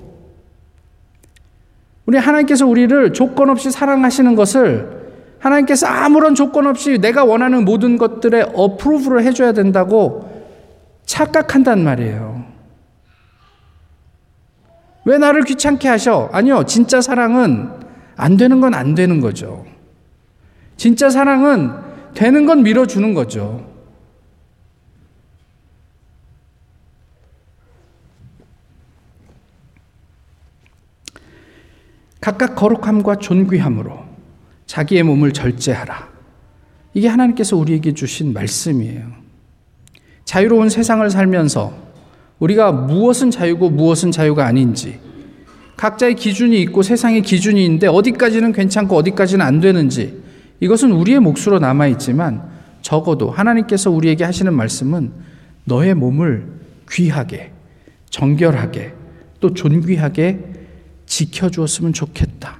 우리 2.07 2.17
하나님께서 2.17 2.65
우리를 2.65 3.13
조건 3.13 3.51
없이 3.51 3.69
사랑하시는 3.69 4.33
것을 4.35 4.97
하나님께서 5.37 5.85
아무런 5.85 6.33
조건 6.33 6.65
없이 6.65 6.97
내가 6.97 7.23
원하는 7.23 7.63
모든 7.63 7.99
것들에 7.99 8.49
어프로브를 8.55 9.23
해줘야 9.23 9.51
된다고 9.53 10.27
착각한단 11.05 11.83
말이에요. 11.83 12.45
왜 15.05 15.19
나를 15.19 15.43
귀찮게 15.43 15.87
하셔? 15.87 16.29
아니요. 16.33 16.63
진짜 16.65 16.99
사랑은 16.99 17.69
안 18.15 18.37
되는 18.37 18.59
건 18.59 18.73
안 18.73 18.95
되는 18.95 19.21
거죠. 19.21 19.65
진짜 20.79 21.09
사랑은 21.09 21.71
되는 22.13 22.45
건 22.45 22.63
밀어주는 22.63 23.13
거죠. 23.13 23.69
각각 32.21 32.55
거룩함과 32.55 33.17
존귀함으로 33.17 34.05
자기의 34.67 35.03
몸을 35.03 35.33
절제하라. 35.33 36.07
이게 36.93 37.09
하나님께서 37.09 37.57
우리에게 37.57 37.93
주신 37.93 38.31
말씀이에요. 38.31 39.05
자유로운 40.23 40.69
세상을 40.69 41.09
살면서 41.09 41.73
우리가 42.39 42.71
무엇은 42.71 43.31
자유고 43.31 43.71
무엇은 43.71 44.11
자유가 44.11 44.45
아닌지, 44.45 44.97
각자의 45.75 46.15
기준이 46.15 46.61
있고 46.61 46.83
세상의 46.83 47.23
기준이 47.23 47.65
있는데 47.65 47.87
어디까지는 47.87 48.53
괜찮고 48.53 48.95
어디까지는 48.95 49.45
안 49.45 49.59
되는지, 49.59 50.28
이것은 50.59 50.91
우리의 50.91 51.19
몫으로 51.19 51.59
남아있지만 51.59 52.49
적어도 52.81 53.31
하나님께서 53.31 53.91
우리에게 53.91 54.23
하시는 54.23 54.53
말씀은 54.53 55.11
너의 55.65 55.93
몸을 55.93 56.47
귀하게, 56.89 57.51
정결하게, 58.09 58.93
또 59.39 59.53
존귀하게 59.53 60.39
지켜주었으면 61.05 61.93
좋겠다. 61.93 62.57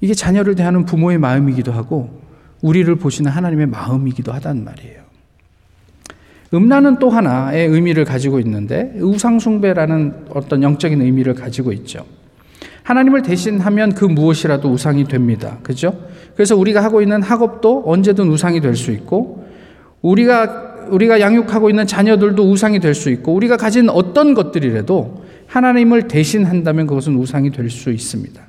이게 0.00 0.14
자녀를 0.14 0.54
대하는 0.54 0.84
부모의 0.84 1.18
마음이기도 1.18 1.72
하고 1.72 2.22
우리를 2.62 2.94
보시는 2.96 3.30
하나님의 3.30 3.66
마음이기도 3.66 4.32
하단 4.32 4.64
말이에요. 4.64 5.06
음란은 6.54 6.98
또 6.98 7.10
하나의 7.10 7.68
의미를 7.68 8.04
가지고 8.04 8.38
있는데 8.40 8.92
우상숭배라는 9.00 10.26
어떤 10.30 10.62
영적인 10.62 11.00
의미를 11.02 11.34
가지고 11.34 11.72
있죠. 11.72 12.06
하나님을 12.86 13.22
대신하면 13.22 13.94
그 13.94 14.04
무엇이라도 14.04 14.70
우상이 14.70 15.04
됩니다. 15.08 15.58
그죠? 15.64 15.92
그래서 16.36 16.54
우리가 16.54 16.84
하고 16.84 17.02
있는 17.02 17.20
학업도 17.20 17.82
언제든 17.84 18.28
우상이 18.28 18.60
될 18.60 18.76
수 18.76 18.92
있고 18.92 19.44
우리가 20.02 20.86
우리가 20.90 21.18
양육하고 21.18 21.68
있는 21.68 21.84
자녀들도 21.84 22.48
우상이 22.48 22.78
될 22.78 22.94
수 22.94 23.10
있고 23.10 23.34
우리가 23.34 23.56
가진 23.56 23.88
어떤 23.88 24.34
것들이라도 24.34 25.24
하나님을 25.48 26.06
대신한다면 26.06 26.86
그것은 26.86 27.16
우상이 27.16 27.50
될 27.50 27.68
수 27.70 27.90
있습니다. 27.90 28.40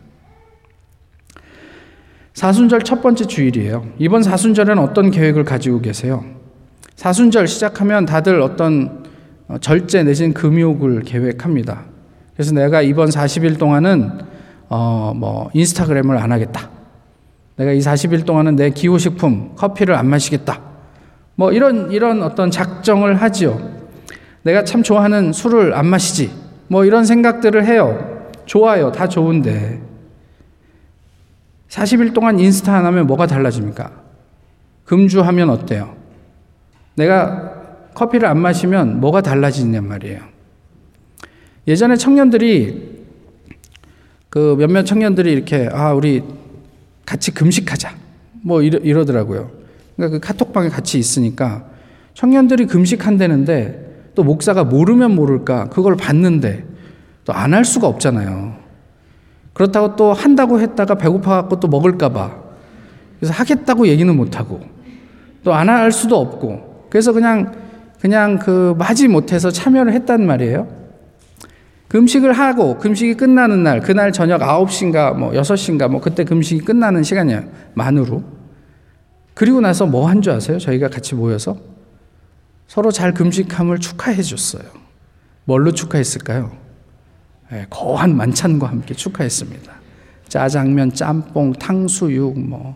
사순절 2.36 2.84
첫 2.84 3.02
번째 3.02 3.26
주일이에요. 3.26 3.88
이번 3.98 4.22
사순절에는 4.22 4.84
어떤 4.84 5.10
계획을 5.10 5.46
가지고 5.46 5.82
계세요? 5.82 6.24
사순절 6.96 7.48
시작하면 7.48 8.06
다들 8.06 8.40
어떤 8.42 9.04
어, 9.48 9.58
절제 9.60 10.04
내진 10.04 10.36
금욕을 10.36 11.02
계획합니다. 11.02 11.86
그래서 12.38 12.54
내가 12.54 12.82
이번 12.82 13.10
40일 13.10 13.58
동안은 13.58 14.12
어 14.70 15.14
뭐 15.16 15.50
인스타그램을 15.54 16.18
안 16.18 16.32
하겠다. 16.32 16.70
내가 17.56 17.72
이 17.72 17.80
40일 17.80 18.26
동안은 18.26 18.56
내 18.56 18.70
기호식품 18.70 19.56
커피를 19.56 19.96
안 19.96 20.08
마시겠다. 20.08 20.62
뭐 21.36 21.52
이런 21.52 21.92
이런 21.92 22.22
어떤 22.22 22.52
작정을 22.52 23.16
하지요. 23.16 23.60
내가 24.44 24.64
참 24.64 24.84
좋아하는 24.84 25.34
술을 25.34 25.74
안 25.74 25.88
마시지. 25.88 26.32
뭐 26.68 26.86
이런 26.86 27.06
생각들을 27.06 27.66
해요. 27.66 28.30
좋아요. 28.46 28.92
다 28.92 29.08
좋은데 29.08 29.82
40일 31.70 32.14
동안 32.14 32.40
인스타 32.40 32.76
안 32.76 32.86
하면 32.86 33.08
뭐가 33.08 33.26
달라집니까? 33.28 33.92
금주하면 34.86 35.50
어때요? 35.50 35.96
내가 36.96 37.54
커피를 37.94 38.28
안 38.28 38.40
마시면 38.40 39.00
뭐가 39.00 39.22
달라지냔 39.22 39.88
말이에요. 39.88 40.20
예전에 41.68 41.96
청년들이 41.96 42.98
그 44.30 44.56
몇몇 44.58 44.84
청년들이 44.84 45.32
이렇게 45.32 45.70
아 45.72 45.94
우리 45.94 46.24
같이 47.06 47.32
금식하자 47.32 47.92
뭐 48.44 48.62
이러, 48.62 48.80
이러더라고요. 48.80 49.52
그러니까 49.96 50.20
그 50.20 50.26
카톡방에 50.28 50.70
같이 50.70 50.98
있으니까 51.00 51.66
청년들이 52.14 52.68
금식한다는데 52.68 54.12
또 54.16 54.24
목사가 54.24 54.64
모르면 54.64 55.16
모를까 55.16 55.70
그걸 55.70 55.96
봤는데 55.96 56.66
또 57.26 57.34
안 57.34 57.54
할 57.54 57.66
수가 57.66 57.88
없잖아요. 57.88 58.56
그렇다고 59.54 59.96
또 59.96 60.14
한다고 60.14 60.60
했다가 60.62 60.96
배고파갖고 60.96 61.60
또 61.60 61.68
먹을까봐 61.68 62.36
그래서 63.20 63.34
하겠다고 63.34 63.88
얘기는 63.88 64.16
못하고 64.16 64.62
또 65.44 65.54
안 65.54 65.68
할 65.70 65.92
수도 65.92 66.18
없고 66.20 66.88
그래서 66.90 67.12
그냥 67.12 67.54
그냥 68.00 68.38
그 68.38 68.76
마지 68.78 69.08
못해서 69.08 69.50
참여를 69.52 69.92
했단 69.94 70.26
말이에요. 70.26 70.87
금식을 71.88 72.34
하고 72.34 72.78
금식이 72.78 73.16
끝나는 73.16 73.64
날 73.64 73.80
그날 73.80 74.12
저녁 74.12 74.42
9시인가 74.42 75.16
뭐 75.16 75.32
6시인가 75.32 75.88
뭐 75.88 76.02
그때 76.02 76.24
금식이 76.24 76.62
끝나는 76.62 77.04
시간이에요. 77.04 77.44
만으로. 77.76 78.24
그리고 79.34 79.62
나서 79.62 79.86
뭐 79.86 80.08
한 80.08 80.22
줄 80.22 80.34
아세요? 80.34 80.58
저희가 80.60 80.90
같이 80.90 81.16
모여서 81.16 81.58
서로 82.68 82.92
잘 82.92 83.14
금식함을 83.14 83.80
축하해 83.80 84.22
줬어요. 84.22 84.64
뭘로 85.46 85.72
축하했을까요? 85.72 86.52
네, 87.52 87.66
거한 87.70 88.18
만찬과 88.18 88.68
함께 88.68 88.94
축하했습니다. 88.94 89.72
짜장면, 90.28 90.92
짬뽕, 90.92 91.54
탕수육, 91.54 92.38
뭐, 92.38 92.76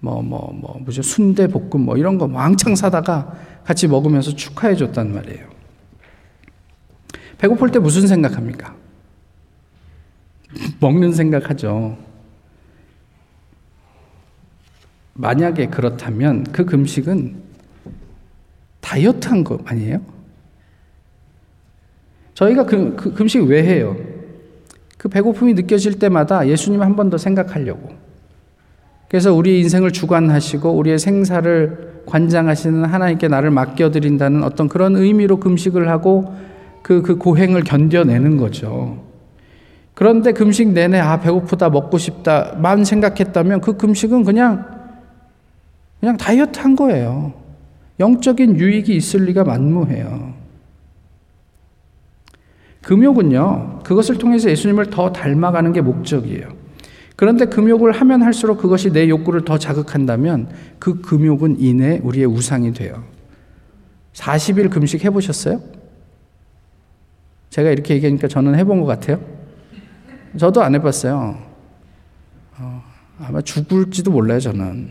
뭐, 0.00 0.20
뭐, 0.20 0.52
뭐, 0.52 0.76
뭐죠? 0.80 1.00
순대 1.00 1.46
볶음, 1.46 1.86
뭐, 1.86 1.96
이런 1.96 2.18
거 2.18 2.26
왕창 2.30 2.76
사다가 2.76 3.32
같이 3.64 3.88
먹으면서 3.88 4.34
축하해 4.36 4.74
줬단 4.76 5.14
말이에요. 5.14 5.46
배고플 7.44 7.70
때 7.72 7.78
무슨 7.78 8.06
생각합니까? 8.06 8.74
먹는 10.80 11.12
생각하죠. 11.12 11.98
만약에 15.12 15.66
그렇다면 15.66 16.44
그 16.44 16.64
금식은 16.64 17.36
다이어트 18.80 19.28
한 19.28 19.44
거 19.44 19.58
아니에요? 19.66 20.00
저희가 22.32 22.64
그, 22.64 22.96
그 22.96 23.12
금식 23.12 23.42
왜 23.44 23.62
해요? 23.62 23.94
그 24.96 25.08
배고픔이 25.10 25.52
느껴질 25.52 25.98
때마다 25.98 26.48
예수님 26.48 26.80
한 26.80 26.96
번 26.96 27.10
더 27.10 27.18
생각하려고. 27.18 27.90
그래서 29.08 29.34
우리 29.34 29.60
인생을 29.60 29.92
주관하시고 29.92 30.70
우리의 30.70 30.98
생사를 30.98 32.02
관장하시는 32.06 32.86
하나님께 32.86 33.28
나를 33.28 33.50
맡겨드린다는 33.50 34.42
어떤 34.44 34.66
그런 34.68 34.96
의미로 34.96 35.38
금식을 35.40 35.90
하고 35.90 36.34
그, 36.84 37.00
그 37.00 37.16
고행을 37.16 37.64
견뎌내는 37.64 38.36
거죠. 38.36 39.02
그런데 39.94 40.32
금식 40.32 40.68
내내, 40.68 41.00
아, 41.00 41.18
배고프다, 41.18 41.70
먹고 41.70 41.96
싶다, 41.96 42.56
만 42.58 42.84
생각했다면 42.84 43.62
그 43.62 43.78
금식은 43.78 44.24
그냥 44.24 44.66
그냥 45.98 46.18
다이어트 46.18 46.60
한 46.60 46.76
거예요. 46.76 47.32
영적인 47.98 48.58
유익이 48.58 48.94
있을 48.94 49.24
리가 49.24 49.44
만무해요. 49.44 50.34
금욕은요, 52.82 53.80
그것을 53.82 54.18
통해서 54.18 54.50
예수님을 54.50 54.90
더 54.90 55.10
닮아가는 55.10 55.72
게 55.72 55.80
목적이에요. 55.80 56.48
그런데 57.16 57.46
금욕을 57.46 57.92
하면 57.92 58.22
할수록 58.22 58.58
그것이 58.58 58.92
내 58.92 59.08
욕구를 59.08 59.46
더 59.46 59.56
자극한다면 59.56 60.50
그 60.78 61.00
금욕은 61.00 61.56
이내 61.60 62.00
우리의 62.02 62.26
우상이 62.26 62.74
돼요. 62.74 63.04
40일 64.12 64.68
금식 64.68 65.02
해보셨어요? 65.02 65.62
제가 67.54 67.70
이렇게 67.70 67.94
얘기하니까 67.94 68.26
저는 68.26 68.56
해본 68.56 68.80
것 68.80 68.86
같아요. 68.86 69.20
저도 70.36 70.60
안 70.64 70.74
해봤어요. 70.74 71.40
어, 72.58 72.82
아마 73.20 73.40
죽을지도 73.42 74.10
몰라요, 74.10 74.40
저는. 74.40 74.90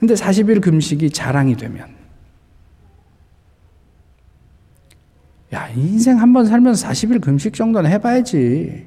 근데 0.00 0.14
40일 0.14 0.62
금식이 0.62 1.10
자랑이 1.10 1.58
되면 1.58 1.94
야, 5.52 5.68
인생 5.76 6.18
한 6.18 6.32
번 6.32 6.46
살면서 6.46 6.88
40일 6.88 7.20
금식 7.20 7.52
정도는 7.52 7.90
해봐야지. 7.90 8.86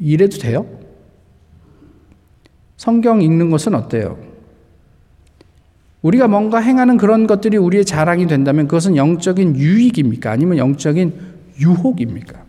이래도 0.00 0.36
돼요? 0.36 0.66
성경 2.76 3.22
읽는 3.22 3.48
것은 3.48 3.74
어때요? 3.74 4.18
우리가 6.02 6.26
뭔가 6.28 6.58
행하는 6.58 6.96
그런 6.96 7.26
것들이 7.26 7.56
우리의 7.56 7.84
자랑이 7.84 8.26
된다면 8.26 8.66
그것은 8.66 8.96
영적인 8.96 9.56
유익입니까? 9.56 10.30
아니면 10.30 10.58
영적인 10.58 11.14
유혹입니까? 11.60 12.42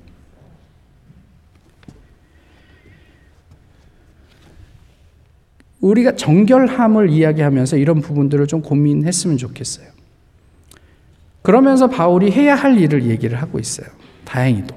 우리가 5.81 6.15
정결함을 6.15 7.09
이야기하면서 7.09 7.77
이런 7.77 8.01
부분들을 8.01 8.47
좀 8.47 8.61
고민했으면 8.61 9.37
좋겠어요. 9.37 9.87
그러면서 11.41 11.87
바울이 11.87 12.31
해야 12.31 12.55
할 12.55 12.77
일을 12.79 13.03
얘기를 13.03 13.39
하고 13.41 13.59
있어요. 13.59 13.87
다행히도. 14.23 14.75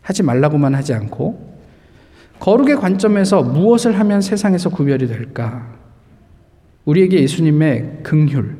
하지 0.00 0.22
말라고만 0.22 0.74
하지 0.74 0.94
않고 0.94 1.52
거룩의 2.40 2.76
관점에서 2.76 3.42
무엇을 3.42 3.98
하면 4.00 4.20
세상에서 4.20 4.70
구별이 4.70 5.06
될까? 5.06 5.81
우리에게 6.84 7.20
예수님의 7.22 8.00
긍휼, 8.02 8.56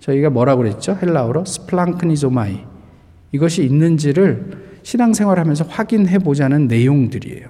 저희가 0.00 0.30
뭐라고 0.30 0.62
그랬죠? 0.62 0.96
헬라어로 1.00 1.44
σπλαγχνίζομαι. 1.44 2.60
이것이 3.32 3.64
있는지를 3.64 4.70
신앙생활하면서 4.82 5.64
확인해 5.68 6.18
보자는 6.18 6.68
내용들이에요. 6.68 7.48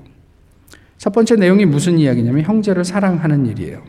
첫 0.98 1.12
번째 1.12 1.36
내용이 1.36 1.64
무슨 1.64 1.98
이야기냐면 1.98 2.42
형제를 2.44 2.84
사랑하는 2.84 3.46
일이에요. 3.46 3.82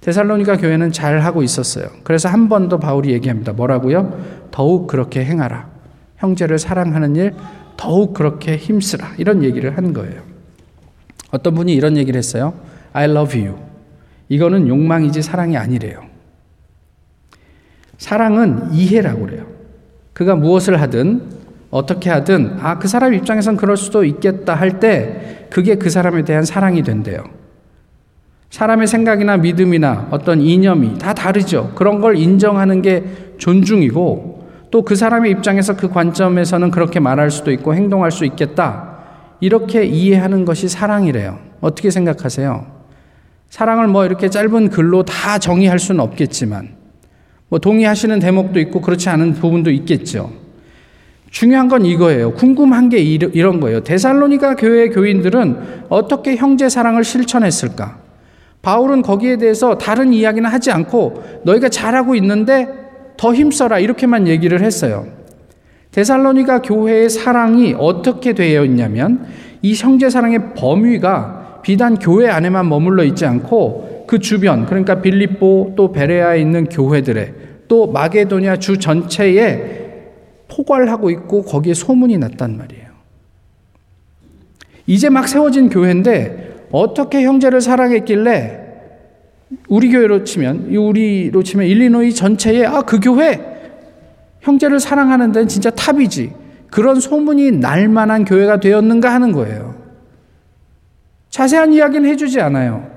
데살로니가 0.00 0.56
교회는 0.56 0.92
잘 0.92 1.20
하고 1.20 1.42
있었어요. 1.42 1.88
그래서 2.04 2.28
한 2.28 2.48
번 2.48 2.68
더 2.68 2.78
바울이 2.78 3.12
얘기합니다. 3.12 3.52
뭐라고요? 3.52 4.48
더욱 4.50 4.86
그렇게 4.86 5.24
행하라. 5.24 5.68
형제를 6.16 6.58
사랑하는 6.58 7.14
일 7.16 7.34
더욱 7.76 8.14
그렇게 8.14 8.56
힘쓰라. 8.56 9.12
이런 9.18 9.44
얘기를 9.44 9.76
한 9.76 9.92
거예요. 9.92 10.22
어떤 11.30 11.54
분이 11.54 11.74
이런 11.74 11.96
얘기를 11.96 12.16
했어요. 12.18 12.54
I 12.92 13.08
love 13.10 13.38
you. 13.40 13.56
이거는 14.28 14.68
욕망이지 14.68 15.22
사랑이 15.22 15.56
아니래요. 15.56 16.02
사랑은 17.96 18.72
이해라고 18.72 19.26
그래요. 19.26 19.46
그가 20.12 20.34
무엇을 20.36 20.80
하든 20.80 21.22
어떻게 21.70 22.10
하든 22.10 22.56
아, 22.60 22.78
그 22.78 22.88
사람 22.88 23.14
입장에선 23.14 23.56
그럴 23.56 23.76
수도 23.76 24.04
있겠다 24.04 24.54
할 24.54 24.80
때 24.80 25.46
그게 25.50 25.76
그 25.76 25.90
사람에 25.90 26.24
대한 26.24 26.44
사랑이 26.44 26.82
된대요. 26.82 27.24
사람의 28.50 28.86
생각이나 28.86 29.36
믿음이나 29.36 30.08
어떤 30.10 30.40
이념이 30.40 30.98
다 30.98 31.12
다르죠. 31.14 31.72
그런 31.74 32.00
걸 32.00 32.16
인정하는 32.16 32.80
게 32.82 33.34
존중이고 33.38 34.38
또 34.70 34.82
그 34.82 34.94
사람의 34.96 35.30
입장에서 35.32 35.76
그 35.76 35.88
관점에서는 35.88 36.70
그렇게 36.70 37.00
말할 37.00 37.30
수도 37.30 37.50
있고 37.52 37.74
행동할 37.74 38.10
수 38.10 38.24
있겠다. 38.26 38.98
이렇게 39.40 39.84
이해하는 39.84 40.44
것이 40.44 40.68
사랑이래요. 40.68 41.38
어떻게 41.60 41.90
생각하세요? 41.90 42.77
사랑을 43.50 43.88
뭐 43.88 44.04
이렇게 44.04 44.28
짧은 44.28 44.70
글로 44.70 45.02
다 45.04 45.38
정의할 45.38 45.78
수는 45.78 46.00
없겠지만 46.00 46.76
뭐 47.48 47.58
동의하시는 47.58 48.18
대목도 48.18 48.60
있고 48.60 48.80
그렇지 48.80 49.08
않은 49.08 49.34
부분도 49.34 49.70
있겠죠. 49.70 50.30
중요한 51.30 51.68
건 51.68 51.84
이거예요. 51.84 52.32
궁금한 52.34 52.88
게 52.88 52.98
이런 52.98 53.60
거예요. 53.60 53.82
데살로니가 53.82 54.56
교회 54.56 54.88
교인들은 54.88 55.84
어떻게 55.88 56.36
형제 56.36 56.68
사랑을 56.68 57.04
실천했을까? 57.04 57.98
바울은 58.62 59.02
거기에 59.02 59.36
대해서 59.36 59.78
다른 59.78 60.12
이야기는 60.12 60.48
하지 60.48 60.70
않고 60.70 61.22
너희가 61.44 61.68
잘하고 61.68 62.14
있는데 62.16 62.68
더 63.16 63.34
힘써라 63.34 63.78
이렇게만 63.78 64.26
얘기를 64.26 64.62
했어요. 64.62 65.06
데살로니가 65.92 66.62
교회의 66.62 67.08
사랑이 67.08 67.74
어떻게 67.78 68.32
되어 68.34 68.64
있냐면 68.64 69.26
이 69.62 69.74
형제 69.74 70.10
사랑의 70.10 70.54
범위가 70.54 71.37
비단 71.68 71.98
교회 71.98 72.30
안에만 72.30 72.66
머물러 72.66 73.04
있지 73.04 73.26
않고 73.26 74.06
그 74.08 74.20
주변 74.20 74.64
그러니까 74.64 75.02
빌립보 75.02 75.74
또 75.76 75.92
베레아에 75.92 76.40
있는 76.40 76.64
교회들의 76.64 77.34
또 77.68 77.88
마게도니아 77.88 78.56
주 78.56 78.78
전체에 78.78 80.06
포괄하고 80.48 81.10
있고 81.10 81.42
거기에 81.42 81.74
소문이 81.74 82.16
났단 82.16 82.56
말이에요. 82.56 82.86
이제 84.86 85.10
막 85.10 85.28
세워진 85.28 85.68
교회인데 85.68 86.68
어떻게 86.72 87.22
형제를 87.24 87.60
사랑했길래 87.60 88.60
우리 89.68 89.90
교회로 89.90 90.24
치면 90.24 90.74
우리로 90.74 91.42
치면 91.42 91.66
일리노이 91.66 92.14
전체에 92.14 92.64
아 92.64 92.80
그 92.80 92.98
교회 92.98 93.44
형제를 94.40 94.80
사랑하는 94.80 95.32
데는 95.32 95.48
진짜 95.48 95.68
탑이지. 95.68 96.32
그런 96.70 96.98
소문이 96.98 97.50
날 97.52 97.88
만한 97.88 98.24
교회가 98.24 98.58
되었는가 98.58 99.12
하는 99.12 99.32
거예요. 99.32 99.87
자세한 101.38 101.72
이야기는 101.72 102.10
해주지 102.10 102.40
않아요. 102.40 102.90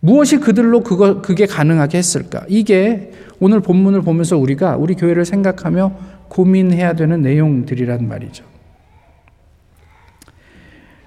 무엇이 0.00 0.36
그들로 0.36 0.82
그거, 0.82 1.22
그게 1.22 1.46
가능하게 1.46 1.96
했을까? 1.96 2.44
이게 2.48 3.12
오늘 3.40 3.60
본문을 3.60 4.02
보면서 4.02 4.36
우리가 4.36 4.76
우리 4.76 4.94
교회를 4.94 5.24
생각하며 5.24 5.96
고민해야 6.28 6.92
되는 6.92 7.22
내용들이란 7.22 8.06
말이죠. 8.06 8.44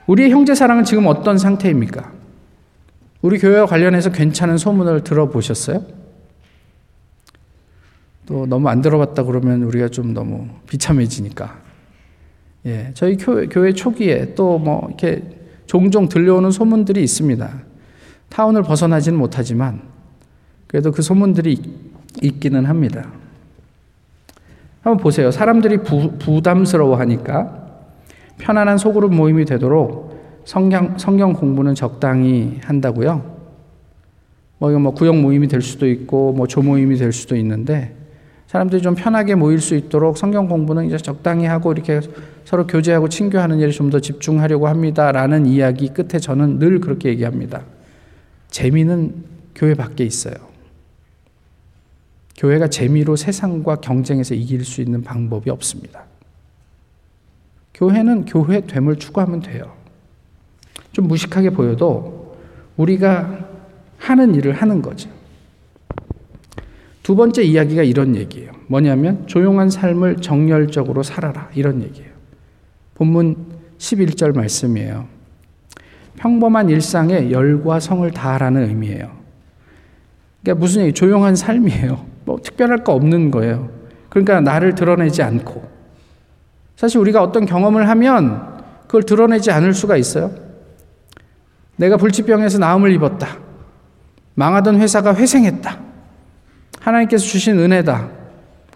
우리의 0.07 0.31
형제 0.31 0.55
사랑은 0.55 0.85
지금 0.85 1.05
어떤 1.05 1.37
상태입니까? 1.37 2.13
우리 3.21 3.37
교회와 3.37 3.67
관련해서 3.67 4.11
괜찮은 4.11 4.57
소문을 4.57 5.03
들어보셨어요? 5.03 5.85
또 8.25 8.47
너무 8.47 8.69
안 8.69 8.81
들어봤다 8.81 9.21
그러면 9.21 9.61
우리가 9.61 9.89
좀 9.89 10.15
너무 10.15 10.47
비참해지니까. 10.67 11.59
예, 12.65 12.89
저희 12.95 13.17
교회, 13.17 13.45
교회 13.45 13.71
초기에 13.71 14.33
또 14.33 14.57
뭐 14.57 14.87
이렇게 14.87 15.38
종종 15.69 16.09
들려오는 16.09 16.49
소문들이 16.49 17.03
있습니다. 17.03 17.47
타운을 18.29 18.63
벗어나지는 18.63 19.19
못하지만 19.19 19.81
그래도 20.65 20.91
그 20.91 21.03
소문들이 21.03 21.61
있기는 22.23 22.65
합니다. 22.65 23.11
한번 24.81 24.97
보세요. 24.99 25.29
사람들이 25.29 25.83
부, 25.83 26.17
부담스러워 26.17 26.95
하니까 26.95 27.67
편안한 28.39 28.79
소그룹 28.79 29.13
모임이 29.13 29.45
되도록 29.45 30.41
성경, 30.43 30.97
성경 30.97 31.33
공부는 31.33 31.75
적당히 31.75 32.59
한다고요. 32.63 33.37
뭐, 34.57 34.71
이거 34.71 34.79
뭐 34.79 34.91
구역 34.95 35.17
모임이 35.17 35.47
될 35.47 35.61
수도 35.61 35.87
있고, 35.87 36.33
뭐 36.33 36.47
조모임이 36.47 36.95
될 36.95 37.13
수도 37.13 37.35
있는데, 37.35 37.95
사람들이 38.49 38.81
좀 38.81 38.95
편하게 38.95 39.35
모일 39.35 39.61
수 39.61 39.75
있도록 39.75 40.17
성경 40.17 40.47
공부는 40.47 40.87
이제 40.87 40.97
적당히 40.97 41.45
하고 41.45 41.71
이렇게 41.71 42.01
서로 42.45 42.65
교제하고 42.65 43.07
친교하는 43.07 43.59
일에 43.59 43.69
좀 43.69 43.91
더 43.91 43.99
집중하려고 43.99 44.67
합니다라는 44.67 45.45
이야기 45.45 45.87
끝에 45.89 46.19
저는 46.19 46.57
늘 46.57 46.79
그렇게 46.79 47.09
얘기합니다. 47.09 47.61
재미는 48.49 49.23
교회 49.53 49.75
밖에 49.75 50.03
있어요. 50.03 50.33
교회가 52.37 52.69
재미로 52.69 53.15
세상과 53.15 53.75
경쟁에서 53.81 54.33
이길 54.33 54.65
수 54.65 54.81
있는 54.81 55.03
방법이 55.03 55.51
없습니다. 55.51 56.05
교회는 57.75 58.25
교회 58.25 58.61
됨을 58.61 58.95
추구하면 58.95 59.41
돼요. 59.41 59.73
좀 60.91 61.07
무식하게 61.07 61.51
보여도 61.51 62.35
우리가 62.77 63.47
하는 63.99 64.33
일을 64.33 64.53
하는 64.53 64.81
거죠. 64.81 65.18
두 67.09 67.15
번째 67.15 67.41
이야기가 67.41 67.81
이런 67.81 68.15
얘기예요. 68.15 68.51
뭐냐면 68.67 69.25
조용한 69.25 69.71
삶을 69.71 70.17
정열적으로 70.17 71.01
살아라. 71.01 71.49
이런 71.55 71.81
얘기예요. 71.81 72.11
본문 72.93 73.35
11절 73.79 74.35
말씀이에요. 74.35 75.07
평범한 76.17 76.69
일상에 76.69 77.31
열과 77.31 77.79
성을 77.79 78.07
다하라는 78.11 78.69
의미예요. 78.69 79.09
그러니까 80.43 80.61
무슨 80.61 80.83
얘기? 80.83 80.93
조용한 80.93 81.35
삶이에요. 81.35 82.05
뭐 82.25 82.37
특별할 82.43 82.83
거 82.83 82.93
없는 82.93 83.31
거예요. 83.31 83.71
그러니까 84.09 84.39
나를 84.41 84.75
드러내지 84.75 85.23
않고. 85.23 85.67
사실 86.75 86.99
우리가 86.99 87.23
어떤 87.23 87.47
경험을 87.47 87.89
하면 87.89 88.61
그걸 88.85 89.01
드러내지 89.01 89.49
않을 89.49 89.73
수가 89.73 89.97
있어요. 89.97 90.29
내가 91.75 91.97
불치병에서 91.97 92.59
나음을 92.59 92.91
입었다. 92.91 93.39
망하던 94.35 94.79
회사가 94.79 95.15
회생했다. 95.15 95.88
하나님께서 96.89 97.23
주신 97.23 97.59
은혜다. 97.59 98.09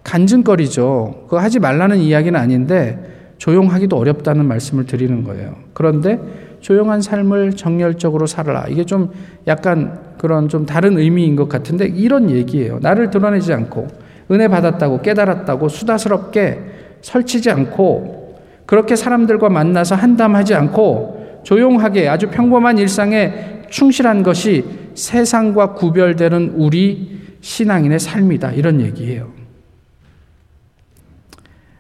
간증거리죠. 0.03 1.25
그거 1.25 1.39
하지 1.39 1.59
말라는 1.59 1.97
이야기는 1.97 2.39
아닌데 2.39 2.99
조용하기도 3.37 3.97
어렵다는 3.97 4.45
말씀을 4.45 4.85
드리는 4.85 5.23
거예요. 5.23 5.55
그런데 5.73 6.19
조용한 6.59 7.01
삶을 7.01 7.53
정열적으로 7.53 8.25
살아라. 8.25 8.67
이게 8.69 8.85
좀 8.85 9.11
약간 9.47 9.99
그런 10.17 10.47
좀 10.47 10.65
다른 10.65 10.97
의미인 10.97 11.35
것 11.35 11.49
같은데 11.49 11.85
이런 11.85 12.29
얘기예요. 12.29 12.79
나를 12.81 13.09
드러내지 13.09 13.51
않고 13.53 13.87
은혜 14.31 14.47
받았다고 14.47 15.01
깨달았다고 15.01 15.67
수다스럽게 15.67 16.59
설치지 17.01 17.51
않고 17.51 18.37
그렇게 18.65 18.95
사람들과 18.95 19.49
만나서 19.49 19.95
한담하지 19.95 20.55
않고 20.55 21.41
조용하게 21.43 22.07
아주 22.07 22.29
평범한 22.29 22.77
일상에 22.77 23.63
충실한 23.69 24.23
것이 24.23 24.63
세상과 24.93 25.73
구별되는 25.73 26.53
우리 26.55 27.22
신앙인의 27.43 27.99
삶이다. 27.99 28.53
이런 28.53 28.79
얘기예요. 28.79 29.31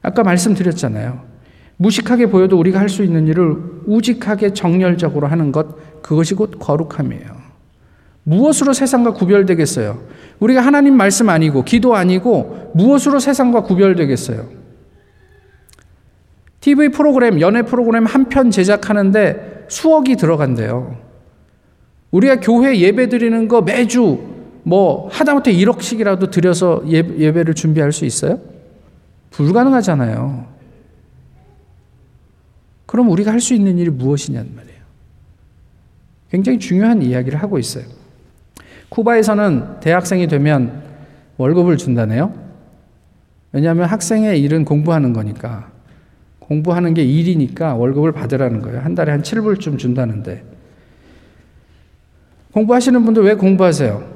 아까 0.01 0.21
말씀드렸잖아요. 0.23 1.23
무식하게 1.77 2.27
보여도 2.27 2.59
우리가 2.59 2.79
할 2.79 2.89
수 2.89 3.03
있는 3.03 3.27
일을 3.27 3.55
우직하게 3.85 4.53
정열적으로 4.53 5.27
하는 5.27 5.51
것, 5.53 6.01
그것이 6.03 6.35
곧 6.35 6.59
거룩함이에요. 6.59 7.43
무엇으로 8.23 8.73
세상과 8.73 9.13
구별되겠어요? 9.13 10.03
우리가 10.39 10.61
하나님 10.61 10.95
말씀 10.95 11.29
아니고, 11.29 11.63
기도 11.63 11.95
아니고, 11.95 12.71
무엇으로 12.75 13.19
세상과 13.19 13.63
구별되겠어요? 13.63 14.47
TV 16.59 16.89
프로그램, 16.89 17.39
연애 17.39 17.61
프로그램 17.63 18.05
한 18.05 18.25
편 18.29 18.51
제작하는데 18.51 19.65
수억이 19.69 20.17
들어간대요. 20.17 20.97
우리가 22.11 22.39
교회 22.41 22.77
예배 22.77 23.09
드리는 23.09 23.47
거 23.47 23.61
매주 23.61 24.32
뭐 24.63 25.09
하다못해 25.11 25.53
1억씩이라도 25.53 26.31
들여서 26.31 26.83
예, 26.87 26.97
예배를 26.97 27.53
준비할 27.53 27.91
수 27.91 28.05
있어요? 28.05 28.39
불가능하잖아요. 29.31 30.47
그럼 32.85 33.09
우리가 33.09 33.31
할 33.31 33.39
수 33.39 33.53
있는 33.53 33.77
일이 33.77 33.89
무엇이냐는 33.89 34.55
말이에요. 34.55 34.77
굉장히 36.31 36.59
중요한 36.59 37.01
이야기를 37.01 37.41
하고 37.41 37.59
있어요. 37.59 37.85
쿠바에서는 38.89 39.79
대학생이 39.81 40.27
되면 40.27 40.83
월급을 41.37 41.77
준다네요. 41.77 42.33
왜냐하면 43.51 43.87
학생의 43.87 44.41
일은 44.41 44.65
공부하는 44.65 45.13
거니까. 45.13 45.71
공부하는 46.39 46.93
게 46.93 47.03
일이니까 47.03 47.75
월급을 47.75 48.11
받으라는 48.11 48.61
거예요. 48.61 48.81
한 48.81 48.95
달에 48.95 49.11
한 49.11 49.21
7불쯤 49.23 49.77
준다는데. 49.79 50.43
공부하시는 52.53 53.03
분들 53.03 53.23
왜 53.23 53.33
공부하세요? 53.33 54.12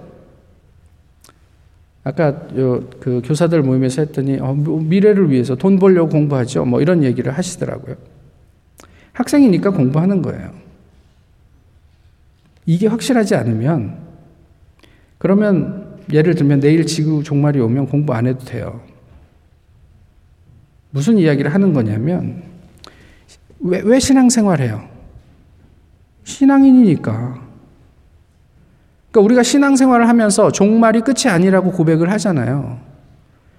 아까 2.07 2.39
그 2.47 3.21
교사들 3.25 3.61
모임에서 3.63 4.01
했더니 4.03 4.39
어, 4.39 4.53
미래를 4.53 5.29
위해서 5.29 5.55
돈 5.55 5.77
벌려고 5.77 6.07
공부하죠. 6.07 6.63
뭐 6.63 6.81
이런 6.81 7.03
얘기를 7.03 7.33
하시더라고요. 7.33 7.97
학생이니까 9.11 9.71
공부하는 9.71 10.21
거예요. 10.21 10.53
이게 12.65 12.87
확실하지 12.87 13.35
않으면 13.35 13.97
그러면 15.17 15.97
예를 16.13 16.35
들면 16.35 16.61
내일 16.61 16.85
지구 16.85 17.23
종말이 17.23 17.59
오면 17.59 17.87
공부 17.87 18.13
안 18.13 18.25
해도 18.25 18.39
돼요. 18.45 18.79
무슨 20.91 21.17
이야기를 21.17 21.53
하는 21.53 21.73
거냐면 21.73 22.41
왜, 23.59 23.81
왜 23.83 23.99
신앙생활 23.99 24.61
해요? 24.61 24.87
신앙인이니까. 26.23 27.46
그러니까 29.17 29.21
우리가 29.21 29.43
신앙생활을 29.43 30.07
하면서 30.07 30.51
종말이 30.51 31.01
끝이 31.01 31.31
아니라고 31.31 31.71
고백을 31.71 32.11
하잖아요. 32.11 32.77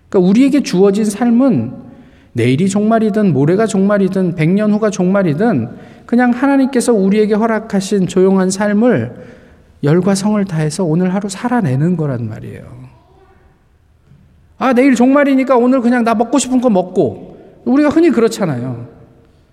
그러니까 0.08 0.30
우리에게 0.30 0.62
주어진 0.62 1.04
삶은 1.04 1.88
내일이 2.32 2.68
종말이든 2.68 3.32
모레가 3.32 3.66
종말이든 3.66 4.36
백년 4.36 4.72
후가 4.72 4.90
종말이든 4.90 5.68
그냥 6.06 6.30
하나님께서 6.30 6.92
우리에게 6.92 7.34
허락하신 7.34 8.06
조용한 8.06 8.50
삶을 8.50 9.38
열과 9.82 10.14
성을 10.14 10.42
다해서 10.44 10.84
오늘 10.84 11.12
하루 11.12 11.28
살아내는 11.28 11.96
거란 11.96 12.28
말이에요. 12.28 12.62
아, 14.58 14.72
내일 14.72 14.94
종말이니까 14.94 15.56
오늘 15.56 15.80
그냥 15.80 16.04
나 16.04 16.14
먹고 16.14 16.38
싶은 16.38 16.60
거 16.60 16.70
먹고. 16.70 17.36
우리가 17.64 17.88
흔히 17.88 18.10
그렇잖아요. 18.10 18.86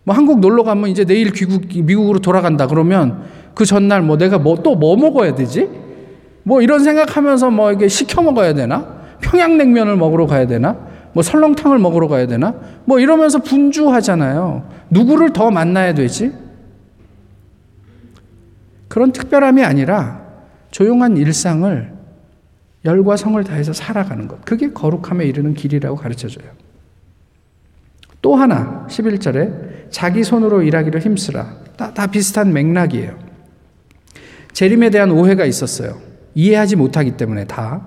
뭐 0.04 0.16
한국 0.16 0.40
놀러 0.40 0.64
가면 0.64 0.90
이제 0.90 1.04
내일 1.04 1.32
귀국, 1.32 1.64
미국으로 1.68 2.20
돌아간다 2.20 2.68
그러면 2.68 3.24
그 3.56 3.66
전날 3.66 4.04
뭐 4.04 4.18
내가 4.18 4.38
뭐 4.38 4.62
또뭐 4.62 4.98
먹어야 4.98 5.34
되지? 5.34 5.85
뭐 6.46 6.62
이런 6.62 6.84
생각하면서 6.84 7.50
뭐 7.50 7.72
이게 7.72 7.88
시켜 7.88 8.22
먹어야 8.22 8.54
되나? 8.54 8.86
평양냉면을 9.22 9.98
먹으러 9.98 10.28
가야 10.28 10.46
되나? 10.46 10.78
뭐 11.12 11.24
설렁탕을 11.24 11.80
먹으러 11.80 12.08
가야 12.08 12.28
되나? 12.28 12.54
뭐 12.86 13.00
이러면서 13.00 13.40
분주하잖아요. 13.40 14.70
누구를 14.92 15.34
더 15.34 15.50
만나야 15.50 15.96
되지? 15.96 16.32
그런 18.88 19.12
특별함이 19.12 19.64
아니라 19.64 20.22
조용한 20.70 21.18
일상을 21.18 21.94
열과 22.86 23.18
성을 23.18 23.44
다해서 23.44 23.74
살아가는 23.74 24.28
것. 24.28 24.46
그게 24.46 24.72
거룩함에 24.72 25.26
이르는 25.26 25.56
길이라고 25.56 25.96
가르쳐 25.96 26.28
줘요. 26.28 26.48
또 28.22 28.36
하나, 28.36 28.86
11절에 28.88 29.90
자기 29.90 30.24
손으로 30.24 30.62
일하기를 30.62 31.02
힘쓰라. 31.02 31.56
다, 31.76 31.92
다 31.92 32.06
비슷한 32.06 32.54
맥락이에요. 32.54 33.18
재림에 34.54 34.92
대한 34.92 35.10
오해가 35.10 35.46
있었어요. 35.46 36.05
이해하지 36.36 36.76
못하기 36.76 37.12
때문에 37.12 37.46
다. 37.46 37.82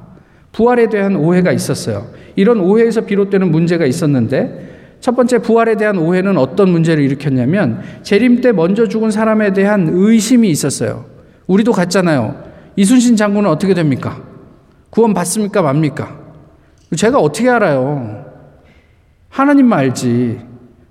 부활에 0.52 0.88
대한 0.88 1.14
오해가 1.16 1.52
있었어요. 1.52 2.08
이런 2.34 2.61
오해에서 2.61 3.02
비롯되는 3.02 3.50
문제가 3.50 3.87
있었는데 3.87 4.96
첫 5.00 5.14
번째 5.14 5.38
부활에 5.38 5.76
대한 5.76 5.98
오해는 5.98 6.37
어떤 6.38 6.70
문제를 6.70 7.04
일으켰냐면 7.04 7.82
재림 8.02 8.40
때 8.40 8.50
먼저 8.50 8.88
죽은 8.88 9.11
사람에 9.11 9.52
대한 9.52 9.88
의심이 9.92 10.50
있었어요. 10.50 11.04
우리도 11.46 11.72
갔잖아요. 11.72 12.42
이순신 12.76 13.16
장군은 13.16 13.48
어떻게 13.48 13.74
됩니까? 13.74 14.22
구원 14.90 15.14
받습니까? 15.14 15.62
맙니까? 15.62 16.18
제가 16.96 17.18
어떻게 17.18 17.48
알아요? 17.48 18.24
하나님만 19.28 19.78
알지. 19.78 20.40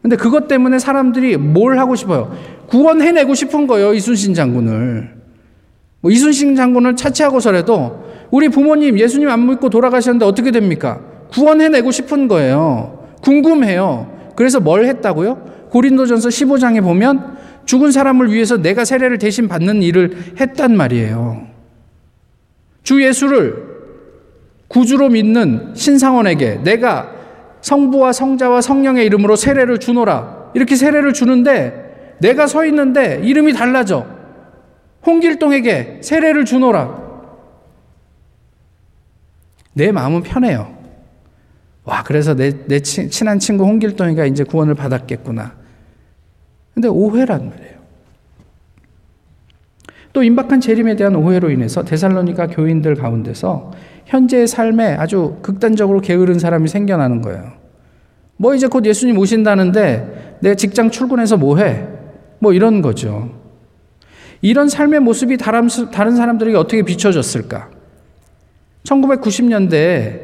근데 0.02 0.16
그것 0.16 0.48
때문에 0.48 0.80
사람들이 0.80 1.38
뭘 1.38 1.80
하고 1.80 1.96
싶어요? 1.96 2.32
구원해내고 2.68 3.34
싶은 3.34 3.68
거예요, 3.68 3.94
이순신 3.94 4.34
장군을. 4.34 5.17
뭐 6.08 6.12
이순신 6.12 6.56
장군을 6.56 6.96
차치하고서라도 6.96 8.06
우리 8.32 8.48
부모님 8.48 8.98
예수님 8.98 9.30
안 9.30 9.46
믿고 9.46 9.70
돌아가셨는데 9.70 10.26
어떻게 10.26 10.52
됩니까? 10.52 11.02
구원해내고 11.34 11.92
싶은 11.92 12.30
거예요. 12.30 13.10
궁금해요. 13.22 14.32
그래서 14.38 14.62
뭘 14.62 14.86
했다고요? 14.86 15.68
고린도전서 15.70 16.30
15장에 16.30 16.82
보면 16.82 17.36
죽은 17.66 17.92
사람을 17.92 18.32
위해서 18.32 18.56
내가 18.56 18.86
세례를 18.86 19.18
대신 19.18 19.50
받는 19.50 19.84
일을 19.84 20.36
했단 20.40 20.78
말이에요. 20.78 21.46
주 22.84 23.04
예수를 23.04 23.66
구주로 24.70 25.10
믿는 25.10 25.74
신상원에게 25.74 26.62
내가 26.64 27.12
성부와 27.60 28.14
성자와 28.14 28.62
성령의 28.62 29.06
이름으로 29.08 29.36
세례를 29.36 29.80
주노라. 29.80 30.52
이렇게 30.54 30.78
세례를 30.78 31.12
주는데 31.12 32.16
내가 32.22 32.48
서 32.48 32.66
있는데 32.66 33.20
이름이 33.26 33.52
달라져. 33.52 34.17
홍길동에게 35.06 36.00
세례를 36.02 36.46
주노라. 36.46 37.08
내 39.74 39.92
마음은 39.92 40.24
편해요. 40.24 40.76
와, 41.84 42.04
그래서 42.04 42.36
내, 42.36 42.66
내 42.66 42.80
친한 42.82 43.40
친구 43.40 43.66
홍길동이가 43.66 44.26
이제 44.26 44.44
구원을 44.44 44.76
받았겠구나. 44.76 45.56
근데 46.74 46.88
오해란 46.88 47.50
말이에요. 47.50 47.78
또 50.14 50.24
임박한 50.24 50.62
재림에 50.62 50.96
대한 50.96 51.16
오해로 51.16 51.52
인해서 51.52 51.84
데살로니가 51.84 52.48
교인들 52.48 52.96
가운데서 52.96 53.72
현재의 54.06 54.48
삶에 54.48 54.96
아주 54.96 55.38
극단적으로 55.42 56.02
게으른 56.02 56.40
사람이 56.40 56.68
생겨나는 56.68 57.22
거예요. 57.22 57.54
뭐 58.38 58.56
이제 58.56 58.68
곧 58.68 58.86
예수님 58.86 59.18
오신다는데 59.18 60.38
내 60.42 60.56
직장 60.56 60.90
출근해서 60.90 61.38
뭐 61.38 61.58
해? 61.58 61.88
뭐 62.40 62.54
이런 62.54 62.82
거죠. 62.82 63.37
이런 64.42 64.70
삶의 64.70 65.00
모습이 65.00 65.38
다른 65.38 65.68
사람들에게 65.70 66.58
어떻게 66.58 66.82
비춰졌을까? 66.84 67.70
1990년대, 68.84 70.22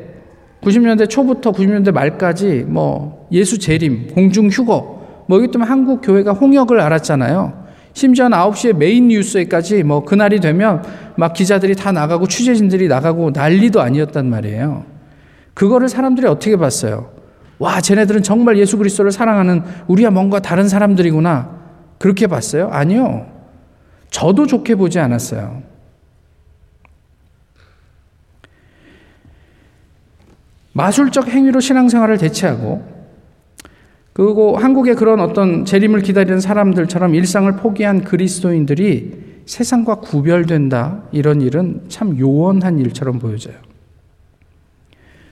90년대 0.61 1.09
초부터 1.09 1.51
90년대 1.51 1.91
말까지 1.91 2.65
뭐 2.67 3.27
예수 3.31 3.59
재림, 3.59 4.13
공중 4.13 4.47
휴거, 4.47 5.25
뭐 5.27 5.39
이기 5.39 5.51
때문에 5.51 5.67
한국 5.67 6.01
교회가 6.01 6.33
홍역을 6.33 6.79
알았잖아요. 6.79 7.63
심지어 7.93 8.27
9시에 8.27 8.75
메인 8.75 9.07
뉴스에까지 9.09 9.83
뭐 9.83 10.03
그날이 10.03 10.39
되면 10.39 10.83
막 11.15 11.33
기자들이 11.33 11.75
다 11.75 11.91
나가고 11.91 12.27
취재진들이 12.27 12.87
나가고 12.87 13.31
난리도 13.31 13.81
아니었단 13.81 14.29
말이에요. 14.29 14.85
그거를 15.53 15.89
사람들이 15.89 16.27
어떻게 16.27 16.55
봤어요? 16.55 17.11
와, 17.59 17.81
쟤네들은 17.81 18.23
정말 18.23 18.57
예수 18.57 18.77
그리스도를 18.77 19.11
사랑하는 19.11 19.63
우리와 19.87 20.09
뭔가 20.09 20.39
다른 20.39 20.67
사람들이구나. 20.67 21.63
그렇게 21.99 22.27
봤어요? 22.27 22.69
아니요. 22.71 23.27
저도 24.13 24.45
좋게 24.45 24.75
보지 24.75 24.99
않았어요. 24.99 25.63
마술적 30.73 31.27
행위로 31.27 31.59
신앙생활을 31.59 32.19
대체하고 32.19 32.87
그리고 34.13 34.55
한국의 34.55 34.95
그런 34.95 35.19
어떤 35.19 35.65
재림을 35.65 36.03
기다리는 36.03 36.39
사람들처럼 36.39 37.15
일상을 37.15 37.51
포기한 37.55 38.03
그리스도인들이 38.03 39.41
세상과 39.47 39.95
구별된다. 39.95 41.03
이런 41.11 41.41
일은 41.41 41.81
참 41.89 42.17
요원한 42.19 42.77
일처럼 42.77 43.17
보여져요. 43.17 43.55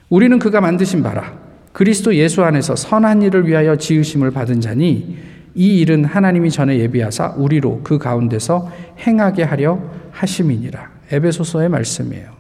우리는 0.10 0.40
그가 0.40 0.60
만드신 0.60 1.04
바라. 1.04 1.40
그리스도 1.72 2.16
예수 2.16 2.44
안에서 2.44 2.76
선한 2.76 3.22
일을 3.22 3.48
위하여 3.48 3.76
지으심을 3.76 4.32
받은 4.32 4.60
자니 4.60 5.31
이 5.54 5.80
일은 5.80 6.06
하나님이 6.06 6.50
전에 6.50 6.78
예비하사 6.80 7.36
우리로 7.38 7.82
그 7.84 7.98
가운데서 7.98 8.72
행하게 9.00 9.44
하려 9.44 9.80
하심이니라. 10.12 10.92
에베소서의 11.12 11.70
말씀이에요. 11.70 12.32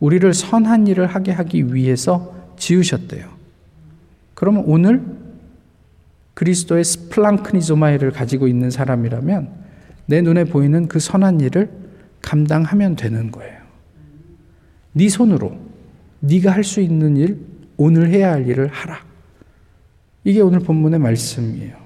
우리를 0.00 0.34
선한 0.34 0.86
일을 0.88 1.06
하게 1.06 1.32
하기 1.32 1.72
위해서 1.72 2.34
지으셨대요. 2.56 3.28
그러면 4.34 4.64
오늘 4.66 5.02
그리스도의 6.34 6.84
스플랑크니조마이를 6.84 8.10
가지고 8.10 8.48
있는 8.48 8.70
사람이라면 8.70 9.50
내 10.06 10.20
눈에 10.20 10.44
보이는 10.44 10.86
그 10.88 10.98
선한 10.98 11.40
일을 11.40 11.70
감당하면 12.20 12.96
되는 12.96 13.30
거예요. 13.30 13.56
네 14.92 15.08
손으로 15.08 15.56
네가 16.20 16.50
할 16.50 16.64
수 16.64 16.80
있는 16.80 17.16
일, 17.16 17.38
오늘 17.76 18.08
해야 18.08 18.32
할 18.32 18.46
일을 18.46 18.68
하라. 18.68 19.05
이게 20.26 20.40
오늘 20.40 20.58
본문의 20.58 20.98
말씀이에요. 20.98 21.76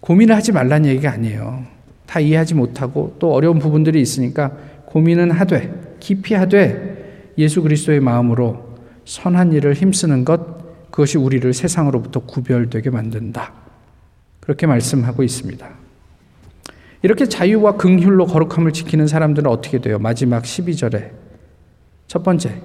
고민을 0.00 0.34
하지 0.34 0.52
말란 0.52 0.86
얘기가 0.86 1.12
아니에요. 1.12 1.66
다 2.06 2.18
이해하지 2.18 2.54
못하고 2.54 3.14
또 3.18 3.34
어려운 3.34 3.58
부분들이 3.58 4.00
있으니까 4.00 4.56
고민은 4.86 5.30
하되 5.32 5.96
깊이 6.00 6.32
하되 6.32 7.32
예수 7.36 7.60
그리스도의 7.60 8.00
마음으로 8.00 8.74
선한 9.04 9.52
일을 9.52 9.74
힘쓰는 9.74 10.24
것, 10.24 10.90
그것이 10.90 11.18
우리를 11.18 11.52
세상으로부터 11.52 12.20
구별되게 12.20 12.88
만든다. 12.88 13.52
그렇게 14.40 14.66
말씀하고 14.66 15.22
있습니다. 15.22 15.68
이렇게 17.02 17.26
자유와 17.26 17.76
긍휼로 17.76 18.24
거룩함을 18.24 18.72
지키는 18.72 19.08
사람들은 19.08 19.50
어떻게 19.50 19.78
돼요? 19.78 19.98
마지막 19.98 20.44
12절에 20.44 21.10
첫 22.06 22.22
번째, 22.22 22.62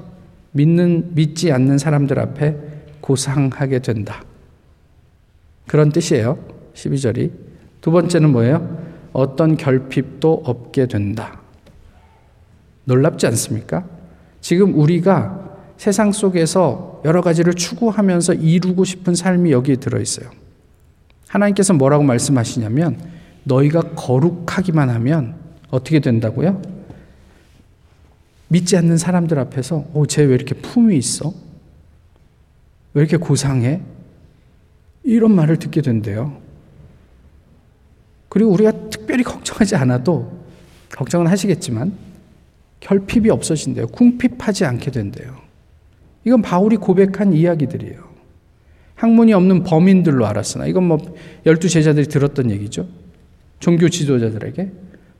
믿는 0.53 1.13
믿지 1.13 1.51
않는 1.51 1.77
사람들 1.77 2.19
앞에 2.19 2.68
고상하게 3.09 3.79
된다. 3.79 4.23
그런 5.65 5.91
뜻이에요. 5.91 6.37
12절이. 6.75 7.31
두 7.81 7.89
번째는 7.89 8.29
뭐예요? 8.29 8.77
어떤 9.13 9.57
결핍도 9.57 10.43
없게 10.45 10.85
된다. 10.85 11.41
놀랍지 12.83 13.25
않습니까? 13.25 13.83
지금 14.41 14.77
우리가 14.77 15.57
세상 15.77 16.11
속에서 16.11 17.01
여러 17.03 17.21
가지를 17.21 17.55
추구하면서 17.55 18.35
이루고 18.35 18.83
싶은 18.83 19.15
삶이 19.15 19.51
여기에 19.51 19.77
들어있어요. 19.77 20.29
하나님께서 21.29 21.73
뭐라고 21.73 22.03
말씀하시냐면 22.03 22.99
너희가 23.43 23.81
거룩하기만 23.95 24.89
하면 24.91 25.35
어떻게 25.71 25.99
된다고요? 25.99 26.61
믿지 28.49 28.77
않는 28.77 28.97
사람들 28.97 29.39
앞에서 29.39 29.85
오, 29.93 30.05
쟤왜 30.05 30.35
이렇게 30.35 30.53
품이 30.53 30.95
있어? 30.97 31.48
왜 32.99 33.03
이렇게 33.03 33.15
고상해? 33.15 33.79
이런 35.03 35.33
말을 35.33 35.55
듣게 35.55 35.81
된대요. 35.81 36.37
그리고 38.27 38.51
우리가 38.51 38.73
특별히 38.89 39.23
걱정하지 39.23 39.77
않아도 39.77 40.29
걱정은 40.91 41.27
하시겠지만 41.27 41.93
결핍이 42.81 43.29
없어진대요. 43.29 43.87
궁핍하지 43.87 44.65
않게 44.65 44.91
된대요. 44.91 45.33
이건 46.25 46.41
바울이 46.41 46.75
고백한 46.75 47.31
이야기들이에요. 47.31 48.03
학문이 48.95 49.31
없는 49.31 49.63
범인들로 49.63 50.25
알았으나 50.25 50.65
이건 50.67 50.83
뭐 50.83 50.97
열두 51.45 51.69
제자들이 51.69 52.07
들었던 52.07 52.51
얘기죠. 52.51 52.85
종교 53.61 53.87
지도자들에게 53.87 54.71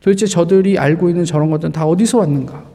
도대체 0.02 0.26
저들이 0.26 0.78
알고 0.78 1.08
있는 1.08 1.24
저런 1.24 1.50
것들은 1.50 1.72
다 1.72 1.86
어디서 1.88 2.18
왔는가? 2.18 2.70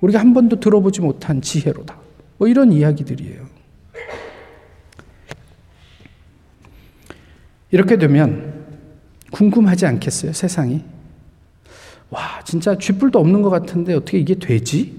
우리가 0.00 0.20
한 0.20 0.32
번도 0.32 0.58
들어보지 0.58 1.02
못한 1.02 1.42
지혜로다. 1.42 1.98
뭐 2.38 2.48
이런 2.48 2.72
이야기들이에요. 2.72 3.47
이렇게 7.70 7.98
되면 7.98 8.66
궁금하지 9.30 9.86
않겠어요, 9.86 10.32
세상이? 10.32 10.82
와, 12.10 12.42
진짜 12.44 12.76
쥐뿔도 12.78 13.18
없는 13.18 13.42
것 13.42 13.50
같은데 13.50 13.94
어떻게 13.94 14.18
이게 14.18 14.34
되지? 14.34 14.96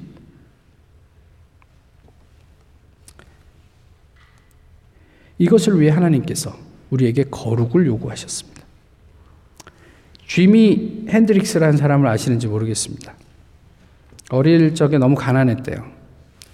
이것을 5.40 5.80
위해 5.80 5.92
하나님께서 5.92 6.56
우리에게 6.92 7.24
거룩을 7.32 7.88
요구하셨습니다. 7.88 8.60
쥐미 10.28 11.06
핸드릭스라는 11.10 11.78
사람을 11.78 12.08
아시는지 12.08 12.48
모르겠습니다. 12.48 13.16
어릴 14.30 14.76
적에 14.76 15.00
너무 15.00 15.16
가난했대요. 15.16 15.90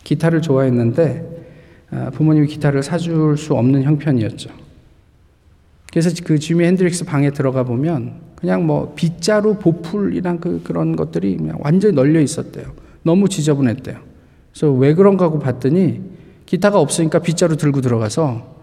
기타를 0.03 0.41
좋아했는데 0.41 1.35
아, 1.91 2.09
부모님이 2.11 2.47
기타를 2.47 2.83
사줄 2.83 3.37
수 3.37 3.53
없는 3.55 3.83
형편이었죠. 3.83 4.64
그래서 5.95 6.11
그 6.25 6.37
지미 6.37 6.65
핸드릭스 6.65 7.05
방에 7.05 7.31
들어가 7.31 7.63
보면 7.63 8.15
그냥 8.35 8.67
뭐 8.67 8.91
빗자루, 8.97 9.59
보풀이랑 9.59 10.41
그 10.41 10.61
그런 10.61 10.97
것들이 10.97 11.37
그냥 11.37 11.57
완전히 11.61 11.95
널려 11.95 12.19
있었대요. 12.19 12.65
너무 13.03 13.29
지저분했대요. 13.29 13.97
그래서 14.51 14.73
왜 14.73 14.93
그런가 14.93 15.23
하고 15.23 15.39
봤더니 15.39 16.01
기타가 16.45 16.81
없으니까 16.81 17.19
빗자루 17.19 17.55
들고 17.55 17.79
들어가서 17.79 18.55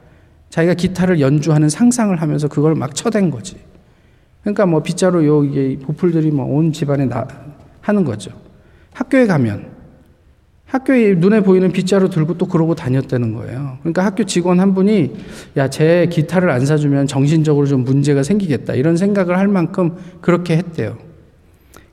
자기가 0.51 0.75
기타를 0.75 1.21
연주하는 1.21 1.71
상상을 1.71 2.14
하면서 2.21 2.49
그걸 2.49 2.75
막 2.75 2.95
쳐댄 2.95 3.31
거지. 3.31 3.57
그러니까 4.42 4.66
뭐 4.66 4.83
빗자루 4.83 5.27
요 5.27 5.42
이게 5.42 5.79
보풀들이 5.79 6.33
뭐 6.33 6.45
온 6.45 6.71
집안에 6.71 7.07
나 7.07 7.27
하는 7.81 8.05
거죠. 8.05 8.31
학교에 8.92 9.25
가면 9.27 9.71
학교에 10.73 11.17
눈에 11.17 11.43
보이는 11.43 11.71
빗자루 11.71 12.09
들고 12.09 12.39
또 12.39 12.47
그러고 12.47 12.75
다녔다는 12.75 13.35
거예요. 13.35 13.77
그러니까 13.81 14.07
학교 14.07 14.25
직원 14.25 14.59
한 14.59 14.73
분이 14.73 15.13
야, 15.59 15.69
제 15.69 16.07
기타를 16.11 16.49
안 16.49 16.65
사주면 16.65 17.07
정신적으로 17.07 17.67
좀 17.67 17.85
문제가 17.85 18.23
생기겠다. 18.23 18.73
이런 18.73 18.97
생각을 18.97 19.37
할 19.37 19.49
만큼 19.49 19.99
그렇게 20.23 20.57
했대요. 20.57 20.97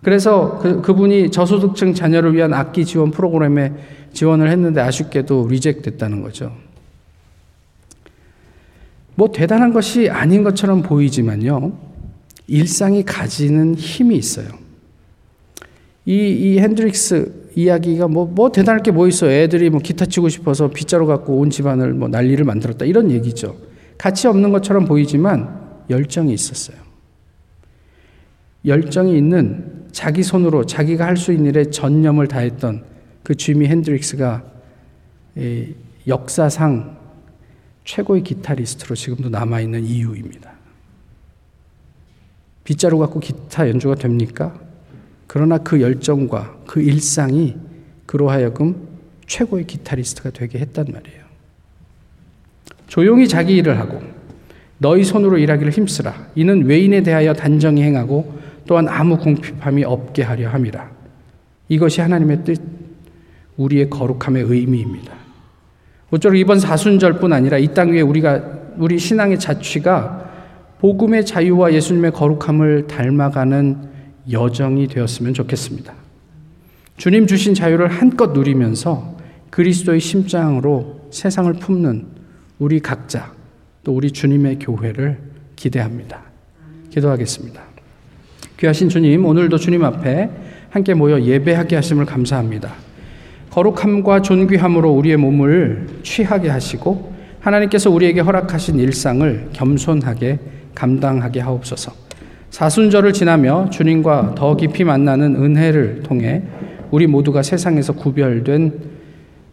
그래서 0.01 0.59
그, 0.59 0.81
그분이 0.81 1.29
저소득층 1.29 1.93
자녀를 1.93 2.33
위한 2.33 2.53
악기 2.53 2.85
지원 2.85 3.11
프로그램에 3.11 3.73
지원을 4.13 4.49
했는데 4.49 4.79
아쉽게도 4.79 5.49
리젝 5.49 5.81
됐다는 5.81 6.21
거죠. 6.21 6.53
뭐 9.15 9.29
대단한 9.33 9.73
것이 9.73 10.09
아닌 10.09 10.41
것처럼 10.41 10.83
보이지만요. 10.83 11.77
일상이 12.47 13.03
가지는 13.03 13.75
힘이 13.75 14.15
있어요. 14.15 14.47
이, 16.05 16.13
이 16.13 16.59
핸드릭스 16.59 17.48
이야기가 17.63 18.07
뭐, 18.07 18.25
뭐 18.25 18.51
대단할 18.51 18.81
게 18.83 18.91
뭐 18.91 19.07
있어. 19.07 19.29
애들이 19.29 19.69
뭐 19.69 19.79
기타 19.79 20.05
치고 20.05 20.29
싶어서 20.29 20.69
빗자루 20.69 21.05
갖고 21.05 21.37
온 21.39 21.49
집안을 21.49 21.93
뭐 21.93 22.07
난리를 22.07 22.43
만들었다. 22.43 22.85
이런 22.85 23.11
얘기죠. 23.11 23.55
가치 23.97 24.27
없는 24.27 24.51
것처럼 24.51 24.85
보이지만 24.85 25.59
열정이 25.89 26.33
있었어요. 26.33 26.77
열정이 28.65 29.17
있는 29.17 29.85
자기 29.91 30.23
손으로 30.23 30.65
자기가 30.65 31.05
할 31.05 31.17
수 31.17 31.31
있는 31.33 31.49
일에 31.49 31.65
전념을 31.69 32.27
다했던 32.27 32.83
그 33.23 33.35
지미 33.35 33.67
핸드릭스가 33.67 34.43
역사상 36.07 36.97
최고의 37.85 38.23
기타리스트로 38.23 38.95
지금도 38.95 39.29
남아있는 39.29 39.83
이유입니다. 39.83 40.51
빗자루 42.63 42.99
갖고 42.99 43.19
기타 43.19 43.67
연주가 43.67 43.95
됩니까? 43.95 44.53
그러나 45.29 45.59
그 45.59 45.79
열정과 45.79 46.55
그 46.65 46.81
일상이 46.81 47.55
그로 48.07 48.31
하여금 48.31 48.87
최고의 49.27 49.67
기타리스트가 49.67 50.31
되게 50.31 50.57
했단 50.57 50.87
말이에요. 50.91 51.19
조용히 52.87 53.27
자기 53.27 53.55
일을 53.57 53.77
하고 53.79 54.01
너희 54.79 55.03
손으로 55.03 55.37
일하기를 55.37 55.71
힘쓰라. 55.71 56.15
이는 56.33 56.65
외인에 56.65 57.03
대하여 57.03 57.33
단정히 57.33 57.83
행하고 57.83 58.39
또한 58.65 58.87
아무 58.87 59.19
궁핍함이 59.19 59.83
없게 59.83 60.23
하려 60.23 60.49
함이라. 60.49 60.89
이것이 61.67 62.01
하나님의 62.01 62.43
뜻, 62.43 62.59
우리의 63.55 63.91
거룩함의 63.91 64.45
의미입니다. 64.47 65.13
모쪼록 66.09 66.39
이번 66.39 66.59
사순절뿐 66.59 67.33
아니라 67.33 67.59
이 67.59 67.67
땅 67.67 67.91
위에 67.91 68.01
우리가 68.01 68.41
우리 68.77 68.97
신앙의 68.97 69.37
자취가 69.37 70.27
복음의 70.79 71.23
자유와 71.27 71.71
예수님의 71.73 72.13
거룩함을 72.13 72.87
닮아가는 72.87 73.89
여정이 74.31 74.87
되었으면 74.87 75.33
좋겠습니다. 75.33 75.93
주님 76.97 77.27
주신 77.27 77.53
자유를 77.53 77.87
한껏 77.87 78.31
누리면서 78.33 79.17
그리스도의 79.49 79.99
심장으로 79.99 81.07
세상을 81.11 81.51
품는 81.53 82.05
우리 82.59 82.79
각자 82.79 83.31
또 83.83 83.93
우리 83.95 84.11
주님의 84.11 84.59
교회를 84.59 85.17
기대합니다. 85.55 86.21
기도하겠습니다. 86.89 87.61
귀하신 88.57 88.89
주님, 88.89 89.25
오늘도 89.25 89.57
주님 89.57 89.83
앞에 89.83 90.29
함께 90.69 90.93
모여 90.93 91.21
예배하게 91.21 91.77
하심을 91.77 92.05
감사합니다. 92.05 92.73
거룩함과 93.51 94.21
존귀함으로 94.21 94.91
우리의 94.91 95.17
몸을 95.17 95.87
취하게 96.03 96.49
하시고 96.49 97.15
하나님께서 97.39 97.89
우리에게 97.89 98.19
허락하신 98.19 98.79
일상을 98.79 99.49
겸손하게 99.53 100.39
감당하게 100.75 101.39
하옵소서. 101.39 102.08
사순절을 102.49 103.13
지나며 103.13 103.69
주님과 103.69 104.35
더 104.35 104.55
깊이 104.55 104.83
만나는 104.83 105.35
은혜를 105.35 106.03
통해 106.03 106.43
우리 106.91 107.07
모두가 107.07 107.43
세상에서 107.43 107.93
구별된 107.93 108.73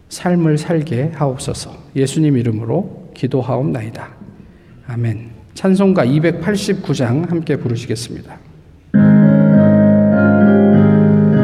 삶을 0.09 0.57
살게 0.57 1.11
하옵소서. 1.13 1.71
예수님 1.95 2.37
이름으로 2.37 3.11
기도하옵나이다. 3.13 4.09
아멘. 4.87 5.29
찬송가 5.53 6.05
289장 6.05 7.29
함께 7.29 7.57
부르시겠습니다. 7.57 8.46